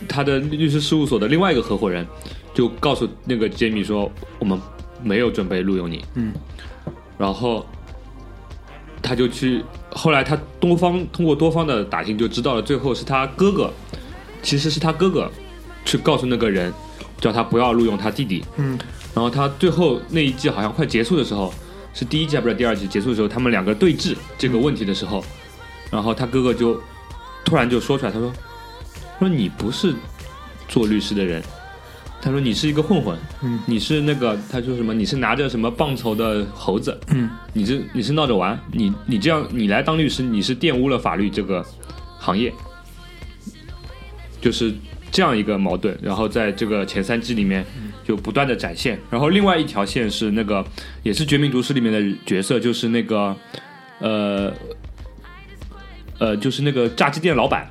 [0.08, 2.06] 他的律师事务所的另外一个合伙人
[2.54, 4.60] 就告诉那个杰米说，我们
[5.02, 6.04] 没有准备录用你。
[6.16, 6.34] 嗯，
[7.18, 7.66] 然后
[9.02, 13.72] 他就去，后来他多方通过多方的打听就知道了，最后是他哥哥，
[14.44, 15.32] 其实是他哥哥
[15.86, 16.72] 去告诉那个人，
[17.20, 18.44] 叫他不要录用他弟弟。
[18.58, 18.78] 嗯，
[19.16, 21.54] 然后他最后那一季好像快结束的时候，
[21.94, 25.24] 是第一季还不是第二季结束的时候，他们两个对峙这个问题的时候，
[25.92, 26.82] 然后他哥哥就
[27.44, 28.32] 突然就说出来，他说
[29.20, 29.94] ：“说你不是
[30.68, 31.44] 做律师的人，
[32.22, 34.94] 他说你是一个混混，嗯你是那个他说什么？
[34.94, 41.66] 你是拿着什么棒球的猴子，嗯，你是你是闹着玩，你你这样你来当律师，你是玷污了法律这个
[42.20, 42.54] 行业，
[44.40, 44.74] 就是
[45.12, 45.98] 这样一个矛盾。
[46.02, 47.66] 然后在这个前三季里面
[48.04, 49.00] 就不断的展现。
[49.10, 50.64] 然后另外一条线是那个
[51.04, 53.36] 也是《绝命毒师》里面的角色，就是那个
[54.00, 54.54] 呃
[56.22, 57.68] 呃，就是那个炸鸡店老板。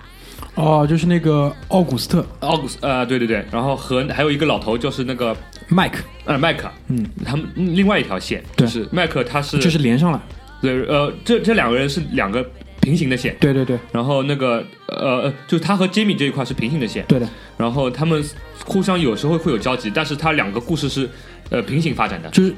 [0.57, 2.26] 哦，就是那个奥古斯特。
[2.40, 5.34] 奥古斯呃，对对对，然后和还有一个老头，就是那个
[5.68, 8.66] 麦克，呃麦克，嗯，他们嗯另外一条线，对。
[8.66, 10.20] 就是麦克他是就是连上了，
[10.61, 12.44] 对呃这这两个人是两个
[12.80, 13.78] 平行的线，对对对。
[13.92, 18.22] 然后那个呃呃就是他和杰米这一块是平行的线，对的，然后他们
[18.64, 21.09] 互相有时候会有交集，但是他两个故事是
[21.51, 22.53] 呃平行发展的，就是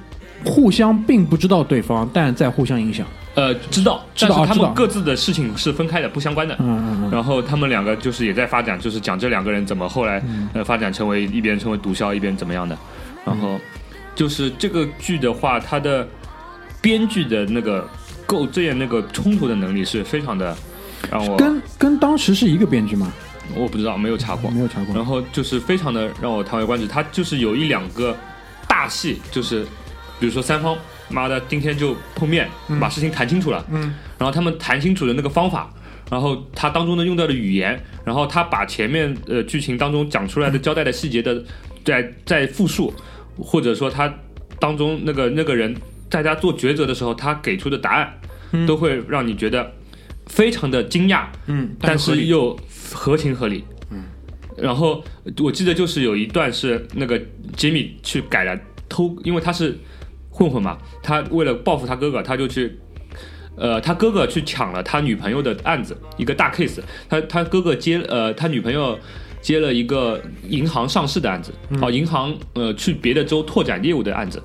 [0.45, 3.07] 互相并不知道对方，但在互相影响。
[3.35, 10.23] 呃知道，但是他们各自的事情是分开的，不相关的，嗯嗯嗯，然后他们两个就是也在发展，就是讲这两个人怎么后来、
[10.53, 12.77] 呃发展成为一边成为毒枭，一边怎么样的。
[13.25, 13.59] 然后
[14.15, 16.07] 就是这个剧的话，它的
[16.81, 17.89] 编剧的那个
[18.27, 20.57] 构建那个冲突的能力是非常的
[21.11, 23.13] 让我跟跟当时是一个编剧吗？
[23.55, 25.05] 我不知道没有查过，没有查过然。
[25.05, 28.17] 后就是非常的让我叹为观止，他就是有一两个
[28.69, 29.65] 大戏，就是
[30.19, 30.77] 比如说三方，
[31.13, 32.49] 妈的今天就碰面，
[32.81, 35.73] 把事情谈清楚了，嗯，然后他们谈清楚的那个方法，
[36.11, 41.43] 然后他当中的用到的语言，然后他把前面呃剧情当中讲出来的交代的细节的
[41.85, 42.93] 在在复述，
[43.39, 44.13] 或者说他
[44.59, 45.75] 当中那个那个人
[46.09, 49.73] 大家做抉择的时候，他给出的答案，都会让你觉得
[50.27, 52.59] 非常的惊讶，嗯，但是又
[52.93, 53.65] 合情合理。
[53.91, 54.05] 嗯，
[54.57, 55.03] 然后
[55.39, 57.21] 我记得就是有一段是那个
[57.57, 58.59] 杰米去改了
[58.89, 59.79] 偷，因为他是
[60.33, 62.81] 混混嘛，他为了报复他哥哥，他就去。
[63.55, 66.81] 呃，他哥哥去抢了他女朋友的案子，一个大 case。
[67.07, 68.99] 他他哥哥接呃，他女朋友
[69.43, 70.19] 接了一个
[70.49, 71.53] 银行上市的案子，
[71.83, 74.43] 哦，银行呃去别的州拓展业务的案子。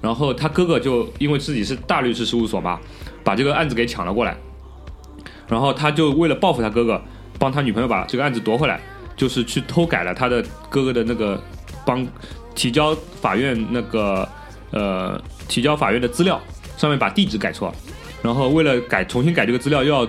[0.00, 2.78] 然后他哥哥就因为自己是大律师事务所嘛，
[3.24, 4.36] 把这个案子给抢了过来。
[5.48, 7.02] 然后他就为了报复他哥哥，
[7.40, 8.80] 帮他女朋友把这个案子夺回来，
[9.16, 11.42] 就是去偷改了他的哥哥的那个
[11.84, 12.06] 帮
[12.54, 14.26] 提交法院那个
[14.74, 15.18] 呃
[15.48, 16.38] 提交法院的资料，
[16.76, 17.74] 上面把地址改错了。
[18.22, 20.06] 然后为了改重新改这个资料，又要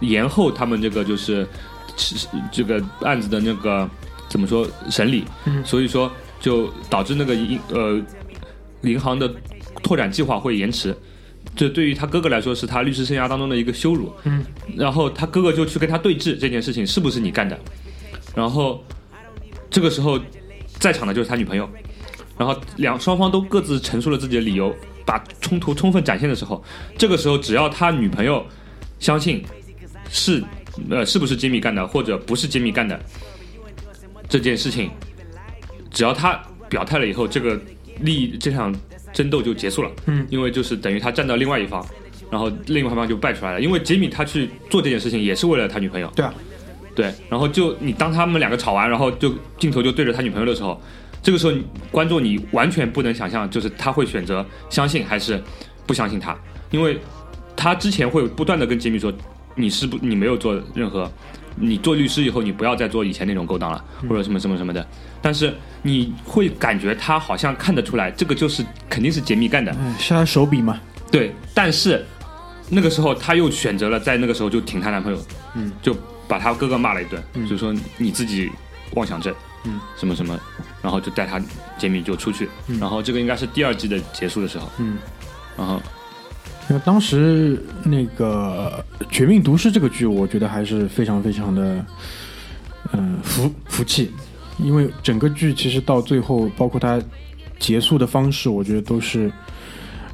[0.00, 1.46] 延后他们这个就是
[1.96, 3.88] 是这个案子的那个
[4.28, 5.24] 怎么说审理，
[5.64, 8.00] 所以说就导致那个银呃
[8.82, 9.30] 银行的
[9.82, 10.96] 拓展计划会延迟。
[11.54, 14.12] 这对于他哥哥来说是他律师生涯当中的一个羞辱。
[14.24, 14.44] 嗯，
[14.76, 17.58] 然后他哥哥就去跟他对峙这件事情是不是你干的？
[18.34, 18.84] 然后
[19.70, 20.20] 这个时候
[20.78, 21.66] 在场的就是他女朋友，
[22.38, 24.74] 然后两双方都各自陈述了自己的理由，
[25.04, 26.62] 把冲突充分展现的时候，
[26.98, 28.44] 这个时候只要他女朋友
[28.98, 29.44] 相信
[30.10, 30.42] 是
[30.90, 33.00] 呃是不是杰米干的，或者不是杰米干的
[34.28, 34.90] 这件事情，
[35.90, 37.58] 只要他表态了以后，这个
[38.00, 38.74] 利益这场
[39.12, 39.90] 争斗就结束了。
[40.06, 41.84] 嗯，因为就是等于他站到另外一方，
[42.30, 43.60] 然后另外一方就败出来了。
[43.60, 46.12] 因为杰米他去做这件事情也是为了他女朋友。
[46.14, 46.34] 对啊，
[46.94, 50.78] 对，然后就你当他们两个吵完，然后就镜头就对着他女朋友的时候，
[51.26, 55.42] 这个时候你观众你完全不能想象，就是他会选择相信还是
[55.84, 56.38] 不相信他，
[56.70, 57.00] 因为
[57.56, 59.12] 他之前会不断的跟杰米说，
[59.56, 61.10] 你是不你没有做任何
[61.56, 64.86] 你做律师以后，你不要再做以前那种勾当了，嗯或者什么什么什么的。
[65.20, 65.52] 但是
[65.82, 70.78] 你会感觉他好像看得出来，这个就是肯定是杰米干的，嗯，是他手笔嘛？
[71.10, 71.34] 对。
[71.52, 72.06] 但是
[72.68, 75.18] 那个时候他又选择了在那个时候就挺她男朋友，
[75.56, 75.92] 嗯，就
[76.28, 78.48] 把他哥哥骂了一顿，嗯就说你自己
[78.94, 79.34] 妄想症，
[79.66, 80.38] 嗯，什么什么，
[80.80, 81.40] 然后就带他
[81.76, 82.78] 杰米就出去，嗯。
[82.78, 84.96] 然后这个应该是第二季的结束的时候，嗯，
[85.56, 85.80] 然后
[86.68, 91.84] 因为当时那个《绝命毒师》这个剧，我觉得还是非常非常的，
[92.92, 94.12] 嗯、服服气，
[94.58, 97.00] 因为整个剧其实到最后，包括它
[97.58, 99.30] 结束的方式，我觉得都是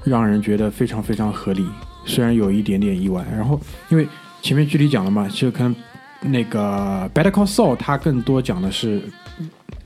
[0.04, 1.66] 让人觉得非常非常合理，
[2.04, 3.24] 虽然有一点点意外。
[3.30, 4.06] 然后因为
[4.42, 5.74] 前面剧里讲了嘛，其实可能
[6.20, 9.00] 那个《Better Call Saul》它更多讲的是，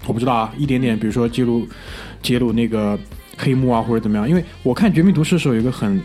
[0.06, 1.66] 我不知道啊，一点点，比如说揭露
[2.22, 2.98] 揭露那个
[3.36, 4.28] 黑幕啊，或者怎么样。
[4.28, 6.00] 因为我看《绝命毒师》的时候，有一个很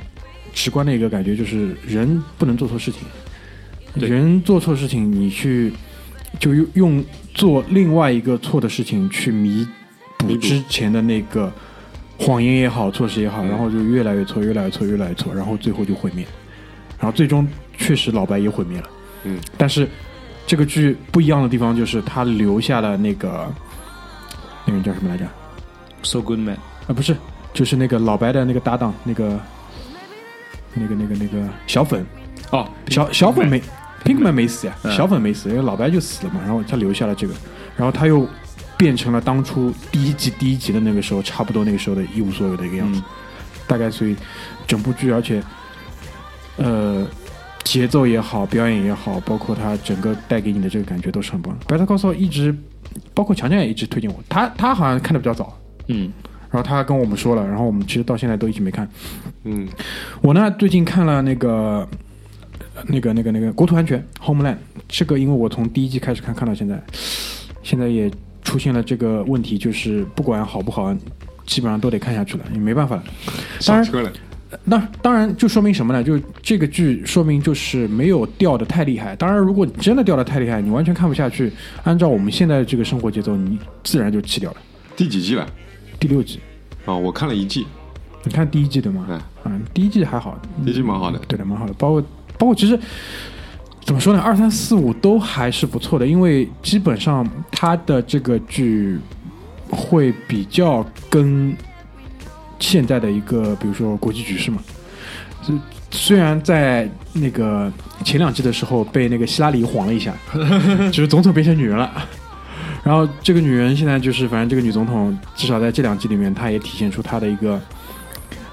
[0.53, 3.01] 直观的一个感觉，就是人不能做错事情。
[3.95, 5.71] 人做错事情，你去
[6.39, 9.67] 就用用做另外一个错的事情去弥
[10.17, 11.51] 补之前的那个
[12.17, 16.25] 谎言也好，措施也好，嗯然后就越来越错，越来越错，越来越错，然后最后就毁灭。
[16.99, 17.47] 然后最终
[17.77, 18.89] 确实老白也毁灭了。
[19.23, 19.87] 嗯，但是
[20.47, 23.51] 这个剧不一样的地方就是他留下了那个
[24.65, 25.25] 那个人叫什么来着
[26.03, 26.57] ？So Good Man，
[26.87, 27.15] 啊，不是，
[27.53, 29.39] 就是那个老白的那个搭档，那个
[30.73, 32.05] 那个那个那个小粉，
[32.51, 33.61] 哦，小小粉没
[34.03, 34.91] Pinkman 没死呀，嗯。
[34.95, 37.33] 小粉没死，因为老白就死了嘛，然后他留下了这个，
[37.77, 38.27] 然后他又
[38.77, 43.03] 变成了当初第一季第一集的那个时候，差不多那个时候的一无所有的一个样子，嗯。
[43.67, 44.15] 大概所以
[44.67, 45.41] 整部剧，而且
[46.57, 47.07] 呃
[47.63, 51.65] 节奏也好，表演也好，包括他整个带给你的这个感觉都是很棒的。
[51.67, 52.53] 白头高索一直，
[53.13, 55.57] 包括强强也一直推荐我，他他好像看的比较早，
[55.87, 56.11] 嗯，
[56.49, 58.87] 然后他跟我们说了，然后我们其实到现在都一直没看。
[59.43, 59.67] 嗯，
[60.21, 61.87] 我呢最近看了那个
[62.87, 64.57] 那个那个那个国土安全 Homeland，
[64.87, 66.81] 这个因为我从第一季开始看看到现在，
[67.63, 68.11] 现在也
[68.43, 70.93] 出现了这个问题，就是不管好不好，
[71.45, 73.03] 基本上都得看下去了，也没办法了。
[73.65, 74.13] 当然，
[74.65, 76.03] 那当然就说明什么呢？
[76.03, 79.15] 就这个剧说明就是没有掉的太厉害。
[79.15, 81.51] 当然，如果你真的掉的太厉害，你完全看不下去，
[81.83, 84.57] 按照我们现在的这个生活节奏，你自然就弃掉了。
[84.95, 85.47] 第几季了？
[85.99, 86.39] 第六季，
[86.85, 87.65] 啊，我看了一季，
[88.23, 89.05] 你看第一季对吗？
[89.09, 91.73] 嗯嗯，第一季还好，第一季蛮好的，对的，蛮好的。
[91.73, 92.01] 包括
[92.37, 92.77] 包括其实
[93.85, 98.99] 怎么说呢，二三四五都还是不错的，因为基本上它的这个剧
[99.69, 101.55] 会比较跟
[102.61, 104.61] 现在的一个，比如说国际局势嘛。
[105.43, 105.51] 是
[105.89, 107.69] 虽然在那个
[108.05, 110.13] 前两季的时候被那个希拉里晃了一下，
[110.93, 111.91] 就是总统变成女人了。
[112.83, 117.61] 然后这个女人现在就是，反正这个女总统至少在这两季里面，她也体现出她的一个，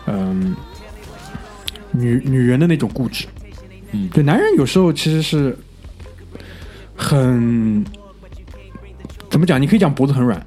[0.06, 0.56] 嗯，
[1.92, 3.26] 女女人的那种固执。
[3.92, 5.56] 嗯对，男人有时候其实是
[6.96, 7.84] 很
[9.30, 9.60] 怎么讲？
[9.60, 10.44] 你可以讲脖子很软，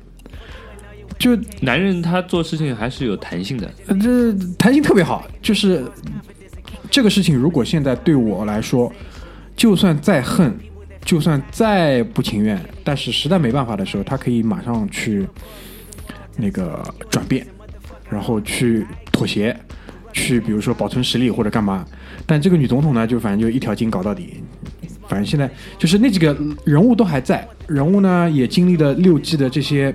[1.21, 5.27] 就男人他做事情还是有弹性的，这弹性特别好。
[5.39, 5.85] 就是
[6.89, 8.91] 这个事情，如果现在对我来说，
[9.55, 10.51] 就算再恨，
[11.05, 15.27] 就算再不情愿，但是实在没办法的时候，他可以马上去
[16.37, 17.45] 那个转变，
[18.09, 19.55] 然后去妥协，
[20.11, 21.85] 去比如说保存实力或者干嘛。
[22.25, 24.41] 但这个女总统呢，就反正就一条筋搞到底。
[25.07, 25.47] 反正现在
[25.77, 29.93] 就是那几个人物都还在，人物呢也经历了六季的这些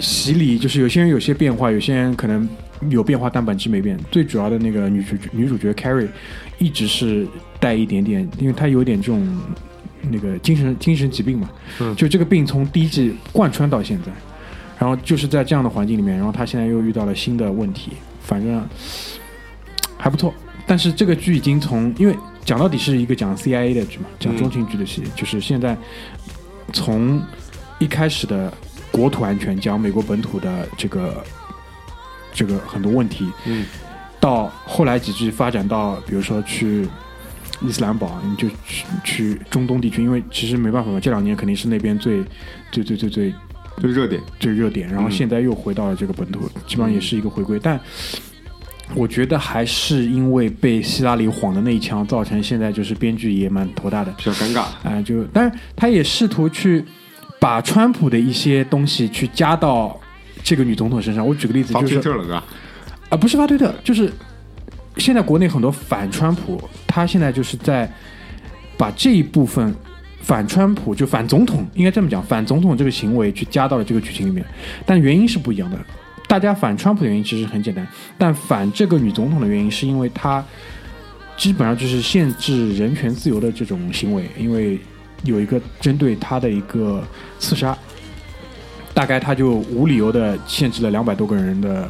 [0.00, 2.48] 洗礼，就是有些人有些变化，有些人可能
[2.88, 3.98] 有变化，但本质没变。
[4.10, 6.08] 最主要的那个女主女主角 Carrie
[6.58, 7.26] 一直是
[7.58, 9.40] 带一点点，因为她有点这种
[10.10, 14.10] 那个精神精神疾病嘛，嗯就这个病从第一季贯穿到现在，
[14.78, 17.92] 然后就是在这样的环境里面，然后她现在又遇到了新的问题，
[18.22, 18.66] 反正
[19.98, 20.32] 还不错。
[20.66, 25.76] 但是这个剧已经从，因为讲到底是一个讲 CIA 的剧嘛，讲中情局的戏，就是现在
[26.72, 27.20] 从
[27.78, 28.52] 一开始的
[28.90, 31.24] 国土安全，讲美国本土的这个
[32.32, 33.64] 这个很多问题，嗯，
[34.18, 36.86] 到后来几句发展到，比如说去
[37.60, 42.22] 伊斯兰堡，你就去去中东地区，因为其实没办法嘛，这两年肯定是那边最
[42.70, 43.34] 最最最最
[43.78, 47.80] 最热点，最热点，然后嗯现在又回到了这个本土，基本上也是一个回归，但。
[48.96, 54.10] 我觉得还是因为被希拉里晃的那一枪，造成现在就是编剧也蛮头大的。
[54.18, 54.62] 比较尴尬。
[54.82, 56.84] 啊、就但是他也试图去
[57.40, 59.98] 把川普的一些东西去加到
[60.44, 61.26] 这个女总统身上。
[61.26, 62.44] 我举个例子，就是说推特了，对吧？
[63.08, 64.12] 啊、不是发推特，就是
[64.98, 67.90] 现在国内很多反川普，他现在就是在
[68.76, 69.74] 把这一部分
[70.20, 74.44] 反川普就反总统，应该这么讲，反总统这个行为去加到了这个剧情里面，
[74.86, 75.78] 但原因是不一样的。
[76.28, 77.84] 大家反川普的原因其实很简单，
[78.16, 80.44] 但反这个女总统的原因是因为她
[81.36, 84.78] 基本上就是限制人权自由的这种行为，因为
[85.24, 87.02] 有一个针对他的一个
[87.38, 87.76] 刺杀，
[88.94, 91.88] 大概他就无理由的限制了两百多个人的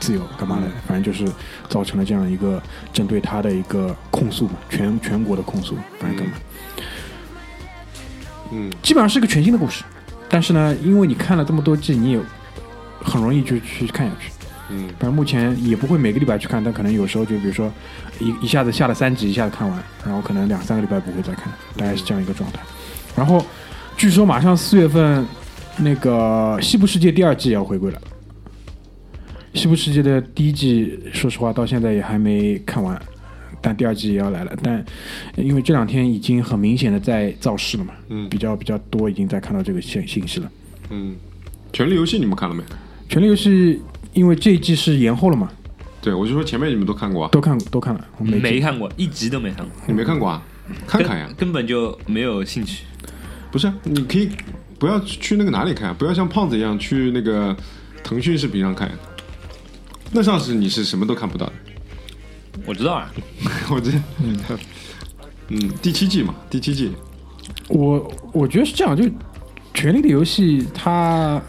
[0.00, 0.62] 自由，干嘛的？
[0.86, 1.30] 反正就是
[1.68, 2.62] 造成了这样一个
[2.92, 6.34] 针对他的一个控诉嘛，全全国的控诉，反正干嘛？
[8.52, 9.84] 嗯基本上是个全新的故事，
[10.28, 12.20] 但是呢，因为你看了这么多季，你也
[13.02, 14.30] 很容易就去看下去。
[14.70, 17.70] 嗯反正目前也不会每个礼拜去看，但可能有时候就比如说
[18.18, 22.60] 一一下子下了三集，一下子看完，然后可能两三个礼拜不会再看，大概是这样一个状态。
[23.16, 23.44] 然后
[23.96, 25.26] 据说马上四月份
[25.76, 28.00] 那个《西部世界》第二季也要回归了。
[29.60, 33.00] 《西部世界》的第一季，说实话到现在也还没看完，
[33.60, 34.52] 但第二季也要来了。
[34.62, 34.84] 但
[35.36, 40.50] 因为这两天已经很明显的在造势了嘛，嗯比较比较多，已经在看到这个信信息了。
[40.90, 41.14] 嗯，
[41.72, 42.62] 权力游戏你们看了没？
[43.08, 43.76] 《权力游戏》
[44.14, 45.50] 因为这一季是延后了嘛，
[46.00, 50.42] 对，我就说前面你们都看过啊，都看都看了，我没没看过，一集都没看过，你没看过啊？
[50.86, 51.28] 看看呀。
[51.36, 52.84] 根，本就没有兴趣。
[53.50, 54.30] 不是，你可以
[54.78, 57.56] 不要去那个哪里看，不要像胖子一样去那个
[58.02, 58.90] 腾讯视频上看，
[60.12, 61.52] 那上是你是什么都看不到的。
[62.64, 63.12] 我知道啊，
[63.70, 63.90] 我这，
[65.48, 66.92] 嗯，第七季嘛，第七季，
[67.68, 69.02] 我我觉得是这样，就
[69.74, 71.42] 《权力的游戏》它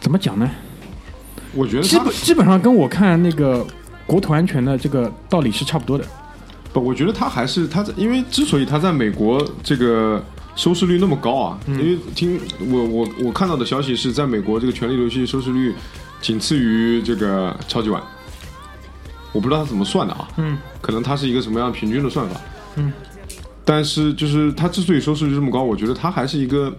[0.00, 0.50] 怎么讲呢？
[1.54, 3.66] 我觉得基本基本上跟我看那个
[4.06, 6.04] 国土安全的这个道理是差不多的。
[6.72, 10.24] 不，我觉得他还是他在，因为之所以他在美国这个
[10.54, 12.40] 收视率那么高啊，因为听
[12.70, 15.74] 我我我看到的消息是在美国这个《权力游戏》收视率
[16.20, 18.00] 仅次于这个超级碗，
[19.32, 22.40] 我不知道他怎么算的啊，嗯，可能他是一个什么样平均的算法，
[22.76, 22.92] 嗯，
[23.64, 26.72] 但是就是他之所以收视率这么高，我觉得他还是一个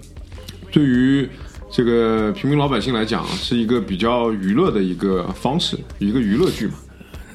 [0.71, 1.27] 对于
[1.71, 6.73] 这个平民老百姓来讲是一个比较娱乐的一个方式，一个娱乐剧嘛。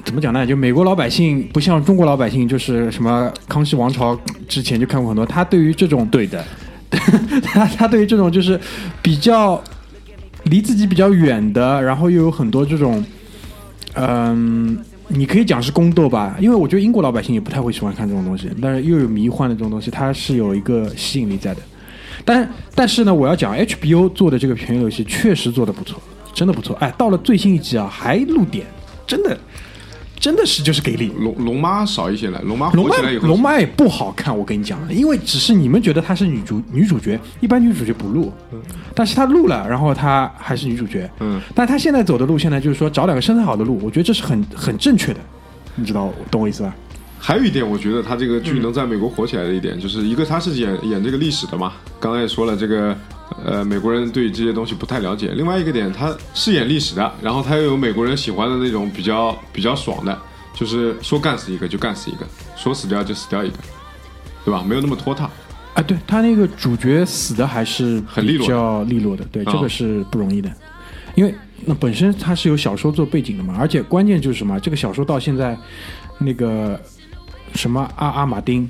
[0.05, 0.45] 怎么讲呢？
[0.45, 4.17] 就美国老百姓不像中国老百姓，就是什么康熙王朝
[4.47, 6.45] 之前就看过很多，他对于这种对的，
[7.43, 8.59] 他他对于这种就是
[9.01, 9.61] 比较
[10.43, 13.03] 离自己比较远的，然后又有很多这种，
[13.95, 14.77] 嗯，
[15.07, 21.61] 你可以讲是宫斗吧，因为我觉得英国老百姓也不太会喜欢看这种东西，但是又有迷幻的这种东西，它是有一个吸引力在的。
[22.27, 25.97] 但但是呢，我要讲 HBO 做的这个权力游戏确实做的不错，
[26.33, 26.75] 真的不错。
[26.81, 28.65] 哎，到了最新一集啊，还露点，
[29.07, 29.37] 真的
[30.19, 31.09] 真的是就是给力。
[31.19, 38.33] 龙龙妈少一些了，龙妈龙妈龙妈也不好看，我跟你讲，因为只是你们觉得她是女主女主角，一般女主角不录，
[38.93, 45.19] 但是她录了，然后她还是女主角，嗯，但她现在走的路线呢，就是说找两个身材好的路，我觉得这是很很正确的，
[45.75, 46.75] 你知道懂我意思吧？
[47.19, 52.95] 还有一点，我觉得他这个剧能在美国火起来的一点，就是一个他是演演这个历史的嘛，刚才也说了，这个
[53.43, 55.31] 呃美国人对这些东西不太了解。
[55.35, 60.17] 另外一个点，他是演历史的，然后他又有美国人喜欢的那种比较比较爽的，
[60.53, 63.57] 就是说干死一个就干死一个，说死掉就死掉一个，
[64.45, 64.63] 对吧？
[64.65, 65.29] 没有那么拖沓。
[65.73, 70.51] 啊，对他那个主角死的还是很利落比较利落的，对，啊这个是不容易的，
[71.15, 75.55] 因为那本身他是有小说做背景的嘛，而且关键就是什么，这个小说到现在
[76.17, 76.79] 那个
[77.53, 78.69] 什么阿阿马丁，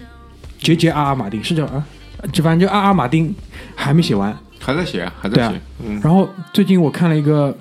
[0.60, 1.86] 杰杰阿阿马丁是叫啊，
[2.32, 3.34] 就反正就阿阿马丁
[3.76, 7.56] 还没写完，还在写，还在写，嗯，然后最近我看了一个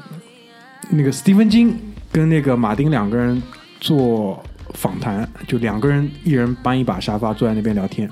[0.91, 1.77] 那个斯蒂芬金
[2.13, 3.43] 跟那个马丁两个人
[3.81, 4.43] 做
[4.75, 8.09] 访谈，就两个人一人搬一把沙发坐在那边聊天，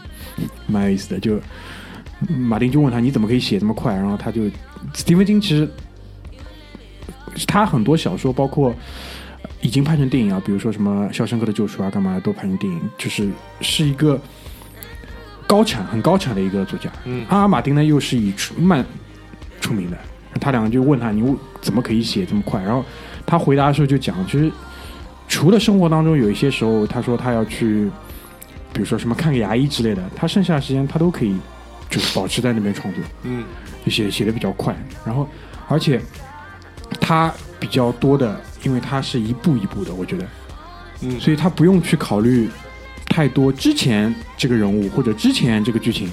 [0.67, 1.21] 蛮有意思的。
[1.21, 1.39] 就
[2.29, 4.43] 马丁就问他你怎么可以写这么快，然后他就
[4.93, 5.69] 斯蒂芬金其实
[7.47, 8.75] 他很多小说包括。
[9.65, 13.31] 已经拍成电影啊，比如说什么《肖申克的救赎》啊，干嘛的都拍成电影，就是
[13.63, 14.21] 是一个
[15.47, 16.93] 高产、很高产的一个作家。
[17.07, 18.85] 嗯阿尔马丁呢又是以出慢
[19.63, 19.97] 出名的，
[20.39, 22.63] 他两个就问他你怎么可以写这么快？
[22.63, 22.85] 然后
[23.25, 24.53] 他回答的时候就讲，其实
[25.27, 27.91] 除了生活当中有一些时候，他说他要去，
[28.71, 31.35] 比如说什么看个牙医之类的，他剩下的时间他都可以
[31.89, 33.43] 就是保持在那边创作，嗯
[33.83, 34.77] 就写写的比较快。
[35.07, 35.27] 然后
[35.69, 35.99] 而且
[37.01, 40.27] 他比较多的，因为他是一步一步的，我觉得，
[41.03, 42.49] 嗯，所以他不用去考虑
[43.07, 46.11] 太多之前这个人物或者之前这个剧情，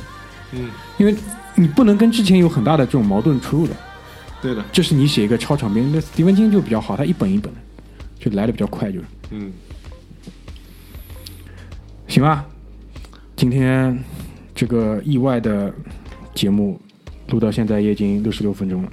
[0.51, 1.15] 嗯，因为
[1.55, 3.73] 你不能跟之前有很大的这种矛盾出入的。
[4.41, 7.59] 对的，这是你写一个超长篇，那斯蒂芬金就比较好，他一本一本的，
[8.19, 9.05] 就来的比较快，就是。
[9.29, 9.51] 嗯，
[12.07, 12.45] 行吧。
[13.35, 14.03] 今天
[14.53, 15.73] 这个意外的
[16.33, 16.79] 节目
[17.29, 18.89] 录到现在也已经六十六分钟了，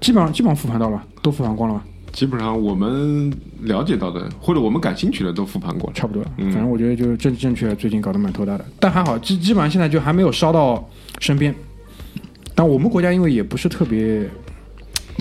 [0.00, 1.84] 基本上基本上复盘到了，都复盘光了吧，
[2.16, 5.92] 基本上我们了解到的或者我们感兴趣的都复盘过了。
[5.94, 6.32] 差不多了。
[6.38, 10.88] 嗯反正我觉得就是政治正确，最近搞得蛮头大的，但还好，基基本上现在就还没有烧到
[11.20, 11.54] 身边。
[12.54, 14.26] 但我们国家因为也不是特别，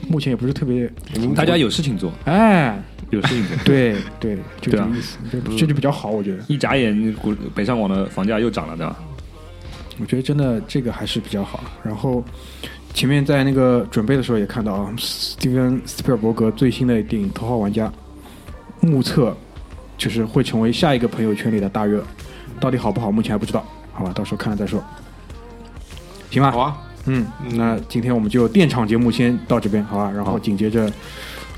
[0.07, 0.89] 目前也不是特别，
[1.35, 3.57] 大家有事情做，哎，有事情做。
[3.65, 6.41] 对对，就这意思，这这就比较好，我觉得。
[6.47, 8.95] 一眨眼，股北上广的房价又涨了，对吧？
[9.99, 11.61] 我觉得真的这个还是比较好。
[11.83, 12.23] 然后
[12.95, 17.87] 前面在那个准备的时候也看到啊，斯蒂芬斯皮尔伯格最新的电影《头号玩家》，
[18.79, 19.35] 目测
[19.97, 22.01] 就是会成为下一个朋友圈里的大热，
[22.57, 24.81] 到底好不好，目前还不知道，好吧，到时候看了再说。
[26.31, 30.09] 行吧，好啊，嗯，那今天我们就电场节目先到这边，好吧？
[30.09, 30.89] 然后紧接着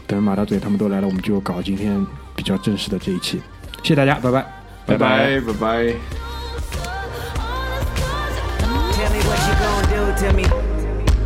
[0.08, 2.04] 等马大嘴他们都来了，我们就搞今天
[2.36, 3.40] 比较正式的这一期。
[3.84, 4.44] 谢谢大家，拜拜。
[4.88, 5.94] 拜拜拜拜。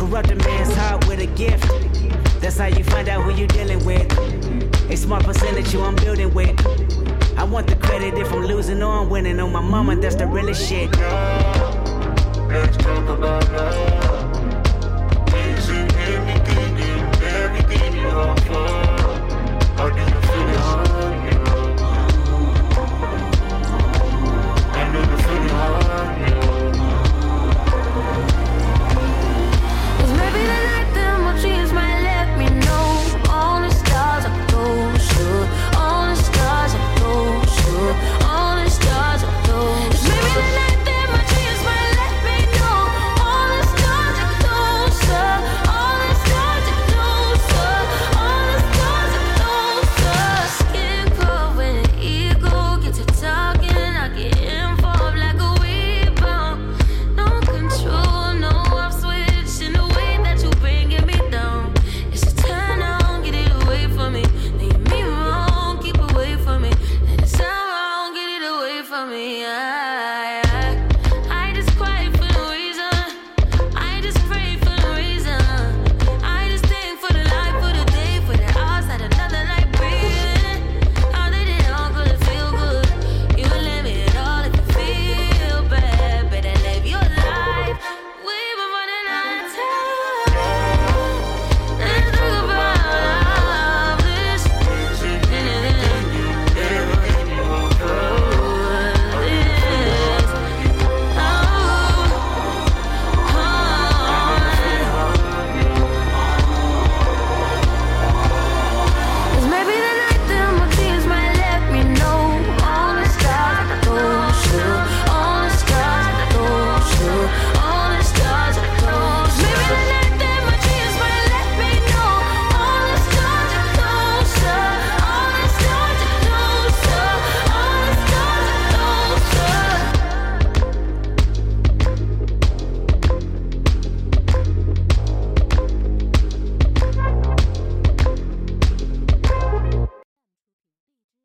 [0.00, 1.68] Corrupt a man's heart with a gift.
[2.40, 4.10] That's how you find out who you're dealing with.
[4.90, 6.58] A smart percentage you I'm building with.
[7.36, 9.38] I want the credit if I'm losing or I'm winning.
[9.40, 10.90] On my mama, that's the realest shit.
[12.48, 14.09] Let's talk about love.